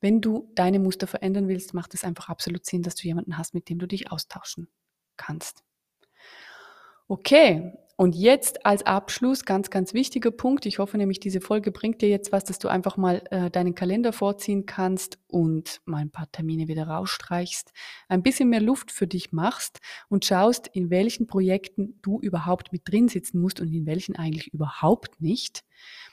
Wenn 0.00 0.20
du 0.20 0.50
deine 0.54 0.78
Muster 0.78 1.06
verändern 1.06 1.48
willst, 1.48 1.72
macht 1.74 1.94
es 1.94 2.04
einfach 2.04 2.28
absolut 2.28 2.66
Sinn, 2.66 2.82
dass 2.82 2.96
du 2.96 3.06
jemanden 3.06 3.38
hast, 3.38 3.54
mit 3.54 3.68
dem 3.68 3.78
du 3.78 3.86
dich 3.86 4.10
austauschen 4.10 4.68
kannst. 5.16 5.64
Okay, 7.12 7.74
und 7.96 8.16
jetzt 8.16 8.64
als 8.64 8.86
Abschluss 8.86 9.44
ganz, 9.44 9.68
ganz 9.68 9.92
wichtiger 9.92 10.30
Punkt. 10.30 10.64
Ich 10.64 10.78
hoffe 10.78 10.96
nämlich, 10.96 11.20
diese 11.20 11.42
Folge 11.42 11.70
bringt 11.70 12.00
dir 12.00 12.08
jetzt 12.08 12.32
was, 12.32 12.42
dass 12.44 12.58
du 12.58 12.68
einfach 12.68 12.96
mal 12.96 13.22
äh, 13.30 13.50
deinen 13.50 13.74
Kalender 13.74 14.14
vorziehen 14.14 14.64
kannst 14.64 15.18
und 15.26 15.82
mal 15.84 15.98
ein 15.98 16.10
paar 16.10 16.32
Termine 16.32 16.68
wieder 16.68 16.86
rausstreichst, 16.86 17.74
ein 18.08 18.22
bisschen 18.22 18.48
mehr 18.48 18.62
Luft 18.62 18.90
für 18.90 19.06
dich 19.06 19.30
machst 19.30 19.80
und 20.08 20.24
schaust, 20.24 20.68
in 20.68 20.88
welchen 20.88 21.26
Projekten 21.26 21.98
du 22.00 22.18
überhaupt 22.18 22.72
mit 22.72 22.90
drin 22.90 23.08
sitzen 23.08 23.42
musst 23.42 23.60
und 23.60 23.68
in 23.68 23.84
welchen 23.84 24.16
eigentlich 24.16 24.54
überhaupt 24.54 25.20
nicht. 25.20 25.64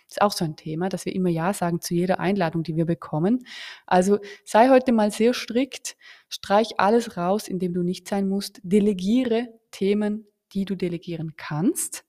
Das 0.08 0.18
ist 0.18 0.22
auch 0.22 0.34
so 0.34 0.44
ein 0.44 0.58
Thema, 0.58 0.90
dass 0.90 1.06
wir 1.06 1.16
immer 1.16 1.30
Ja 1.30 1.54
sagen 1.54 1.80
zu 1.80 1.94
jeder 1.94 2.20
Einladung, 2.20 2.64
die 2.64 2.76
wir 2.76 2.86
bekommen. 2.86 3.46
Also 3.88 4.20
sei 4.44 4.68
heute 4.68 4.92
mal 4.92 5.12
sehr 5.12 5.34
strikt, 5.34 5.96
streich 6.28 6.78
alles 6.78 7.16
raus, 7.16 7.48
in 7.48 7.58
dem 7.58 7.74
du 7.74 7.84
nicht 7.84 8.06
sein 8.10 8.28
musst, 8.28 8.60
delegiere 8.64 9.48
Themen 9.72 10.26
die 10.54 10.66
du 10.66 10.76
delegieren 10.76 11.36
kannst. 11.38 12.06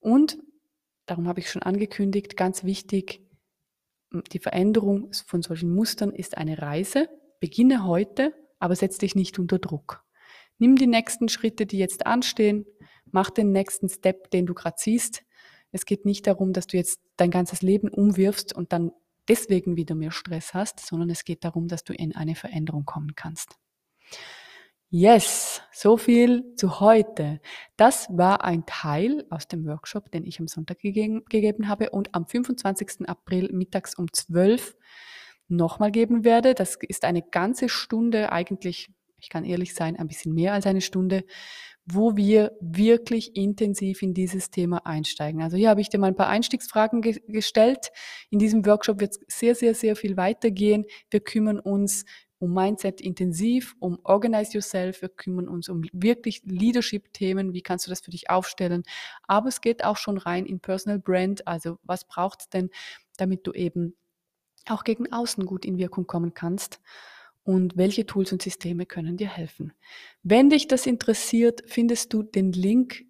Und, 0.00 0.38
darum 1.06 1.28
habe 1.28 1.40
ich 1.40 1.50
schon 1.50 1.62
angekündigt, 1.62 2.36
ganz 2.36 2.64
wichtig, 2.64 3.22
die 4.32 4.38
Veränderung 4.38 5.12
von 5.26 5.42
solchen 5.42 5.74
Mustern 5.74 6.12
ist 6.12 6.36
eine 6.36 6.60
Reise. 6.60 7.08
Beginne 7.40 7.86
heute, 7.86 8.34
aber 8.58 8.76
setz 8.76 8.98
dich 8.98 9.14
nicht 9.14 9.38
unter 9.38 9.58
Druck. 9.58 10.04
Nimm 10.58 10.76
die 10.76 10.86
nächsten 10.86 11.28
Schritte, 11.28 11.66
die 11.66 11.78
jetzt 11.78 12.06
anstehen, 12.06 12.66
mach 13.06 13.30
den 13.30 13.52
nächsten 13.52 13.88
Step, 13.88 14.30
den 14.30 14.46
du 14.46 14.54
gerade 14.54 14.76
siehst. 14.78 15.24
Es 15.72 15.86
geht 15.86 16.04
nicht 16.04 16.26
darum, 16.26 16.52
dass 16.52 16.66
du 16.66 16.76
jetzt 16.76 17.00
dein 17.16 17.30
ganzes 17.30 17.62
Leben 17.62 17.88
umwirfst 17.88 18.54
und 18.54 18.72
dann 18.72 18.92
deswegen 19.28 19.76
wieder 19.76 19.94
mehr 19.94 20.10
Stress 20.10 20.54
hast, 20.54 20.80
sondern 20.80 21.10
es 21.10 21.24
geht 21.24 21.44
darum, 21.44 21.68
dass 21.68 21.84
du 21.84 21.94
in 21.94 22.14
eine 22.14 22.34
Veränderung 22.34 22.84
kommen 22.84 23.14
kannst. 23.14 23.56
Yes, 24.94 25.62
so 25.72 25.96
viel 25.96 26.54
zu 26.54 26.78
heute. 26.78 27.40
Das 27.78 28.08
war 28.10 28.44
ein 28.44 28.66
Teil 28.66 29.24
aus 29.30 29.48
dem 29.48 29.64
Workshop, 29.64 30.10
den 30.10 30.26
ich 30.26 30.38
am 30.38 30.48
Sonntag 30.48 30.80
gegeben, 30.80 31.24
gegeben 31.30 31.66
habe 31.66 31.88
und 31.88 32.14
am 32.14 32.26
25. 32.26 33.08
April 33.08 33.48
mittags 33.54 33.94
um 33.94 34.12
12 34.12 34.76
nochmal 35.48 35.92
geben 35.92 36.24
werde. 36.24 36.52
Das 36.52 36.76
ist 36.86 37.06
eine 37.06 37.22
ganze 37.22 37.70
Stunde, 37.70 38.32
eigentlich, 38.32 38.90
ich 39.18 39.30
kann 39.30 39.46
ehrlich 39.46 39.72
sein, 39.72 39.96
ein 39.96 40.08
bisschen 40.08 40.34
mehr 40.34 40.52
als 40.52 40.66
eine 40.66 40.82
Stunde, 40.82 41.24
wo 41.86 42.14
wir 42.14 42.52
wirklich 42.60 43.34
intensiv 43.34 44.02
in 44.02 44.12
dieses 44.12 44.50
Thema 44.50 44.84
einsteigen. 44.84 45.40
Also 45.40 45.56
hier 45.56 45.70
habe 45.70 45.80
ich 45.80 45.88
dir 45.88 45.98
mal 45.98 46.08
ein 46.08 46.16
paar 46.16 46.28
Einstiegsfragen 46.28 47.00
ge 47.00 47.18
gestellt. 47.28 47.92
In 48.28 48.38
diesem 48.38 48.66
Workshop 48.66 49.00
wird 49.00 49.12
es 49.12 49.20
sehr, 49.26 49.54
sehr, 49.54 49.74
sehr 49.74 49.96
viel 49.96 50.18
weitergehen. 50.18 50.84
Wir 51.10 51.20
kümmern 51.20 51.58
uns 51.58 52.04
um 52.42 52.52
Mindset 52.52 53.00
intensiv, 53.00 53.76
um 53.78 54.00
Organize 54.02 54.52
Yourself. 54.54 55.00
Wir 55.00 55.10
kümmern 55.10 55.46
uns 55.46 55.68
um 55.68 55.84
wirklich 55.92 56.42
Leadership-Themen. 56.44 57.52
Wie 57.54 57.62
kannst 57.62 57.86
du 57.86 57.90
das 57.90 58.00
für 58.00 58.10
dich 58.10 58.30
aufstellen? 58.30 58.82
Aber 59.28 59.48
es 59.48 59.60
geht 59.60 59.84
auch 59.84 59.96
schon 59.96 60.18
rein 60.18 60.44
in 60.44 60.58
Personal 60.58 60.98
Brand. 60.98 61.46
Also 61.46 61.78
was 61.84 62.04
braucht 62.04 62.40
es 62.40 62.48
denn, 62.48 62.70
damit 63.16 63.46
du 63.46 63.52
eben 63.52 63.94
auch 64.66 64.82
gegen 64.82 65.12
außen 65.12 65.46
gut 65.46 65.64
in 65.64 65.78
Wirkung 65.78 66.08
kommen 66.08 66.34
kannst? 66.34 66.80
Und 67.44 67.76
welche 67.76 68.06
Tools 68.06 68.32
und 68.32 68.42
Systeme 68.42 68.86
können 68.86 69.16
dir 69.16 69.28
helfen? 69.28 69.72
Wenn 70.24 70.50
dich 70.50 70.66
das 70.66 70.86
interessiert, 70.86 71.62
findest 71.66 72.12
du 72.12 72.24
den 72.24 72.50
Link 72.50 73.04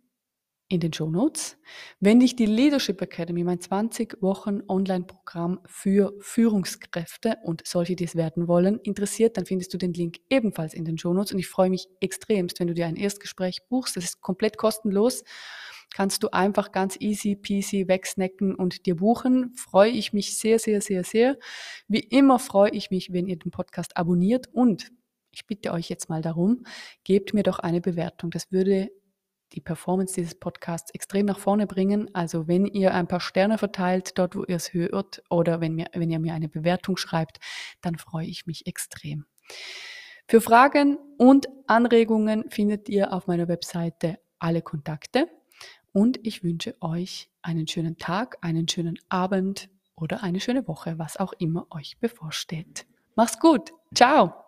in 0.73 0.81
den 0.81 0.93
Show 0.93 1.11
Notes. 1.11 1.59
Wenn 2.01 2.21
dich 2.21 2.35
die 2.35 2.47
Leadership 2.47 3.03
Academy, 3.03 3.45
mein 3.45 3.61
20 3.61 4.23
Wochen 4.23 4.63
Online-Programm 4.67 5.61
für 5.67 6.15
Führungskräfte 6.21 7.37
und 7.45 7.67
solche, 7.67 7.95
die 7.95 8.05
es 8.05 8.17
werden 8.17 8.49
wollen, 8.49 8.79
interessiert, 8.79 9.37
dann 9.37 9.45
findest 9.45 9.75
du 9.75 9.79
den 9.79 9.93
Link 9.93 10.21
ebenfalls 10.31 10.73
in 10.73 10.87
den 10.87 10.97
Show 10.97 11.13
Notes. 11.13 11.33
Und 11.33 11.41
ich 11.41 11.49
freue 11.49 11.69
mich 11.69 11.89
extremst, 12.01 12.59
wenn 12.59 12.69
du 12.69 12.75
dir 12.75 12.87
ein 12.87 12.97
Erstgespräch 12.97 13.69
buchst. 13.69 13.99
Das 13.99 14.05
ist 14.05 14.23
komplett 14.23 14.57
kostenlos. 14.57 15.25
Kannst 15.95 16.23
du 16.23 16.29
einfach 16.33 16.73
ganz 16.73 16.97
easy 16.99 17.37
peasy 17.37 17.87
wegsnacken 17.87 18.55
und 18.55 18.87
dir 18.87 18.97
buchen. 18.97 19.53
Freue 19.57 19.91
ich 19.91 20.15
mich 20.15 20.39
sehr, 20.39 20.59
sehr, 20.59 20.81
sehr, 20.81 21.05
sehr. 21.05 21.37
Wie 21.87 22.01
immer 22.01 22.39
freue 22.39 22.71
ich 22.71 22.91
mich, 22.91 23.13
wenn 23.13 23.27
ihr 23.27 23.37
den 23.37 23.51
Podcast 23.51 23.95
abonniert 23.99 24.49
und 24.55 24.91
ich 25.33 25.47
bitte 25.47 25.73
euch 25.73 25.91
jetzt 25.91 26.09
mal 26.09 26.23
darum, 26.23 26.65
gebt 27.05 27.35
mir 27.35 27.43
doch 27.43 27.59
eine 27.59 27.83
Bewertung. 27.83 28.31
Das 28.31 28.53
würde 28.53 28.91
die 29.53 29.61
Performance 29.61 30.15
dieses 30.15 30.35
Podcasts 30.35 30.93
extrem 30.95 31.27
nach 31.27 31.38
vorne 31.38 31.67
bringen. 31.67 32.12
Also 32.15 32.49
wenn 32.49 32.67
ihr 32.67 32.95
ein 32.95 33.07
paar 33.07 33.21
Sterne 33.21 33.59
verteilt, 33.59 34.19
dort 34.19 34.35
wo 34.37 34.45
ihr 34.45 34.57
es 34.57 34.73
hört, 34.73 35.23
oder 35.31 35.61
wenn, 35.61 35.75
mir, 35.75 35.87
wenn 35.93 36.11
ihr 36.11 36.19
mir 36.19 36.35
eine 36.35 36.49
Bewertung 36.49 36.97
schreibt, 36.97 37.38
dann 37.81 37.97
freue 37.97 38.27
ich 38.27 38.47
mich 38.47 38.67
extrem. 38.67 39.27
Für 40.29 40.41
Fragen 40.41 40.99
und 41.19 41.49
Anregungen 41.67 42.51
findet 42.51 42.88
ihr 42.88 43.12
auf 43.12 43.27
meiner 43.27 43.49
Webseite 43.49 44.19
alle 44.38 44.62
Kontakte. 44.62 45.29
Und 45.93 46.19
ich 46.23 46.43
wünsche 46.43 46.75
euch 46.81 47.31
einen 47.43 47.67
schönen 47.67 47.99
Tag, 47.99 48.38
einen 48.41 48.67
schönen 48.67 48.99
Abend 49.09 49.69
oder 49.95 50.23
eine 50.23 50.41
schöne 50.41 50.67
Woche, 50.67 50.99
was 50.99 51.19
auch 51.19 51.35
immer 51.35 51.67
euch 51.71 51.99
bevorsteht. 52.01 52.87
Mach's 53.15 53.38
gut. 53.38 53.73
Ciao. 53.95 54.42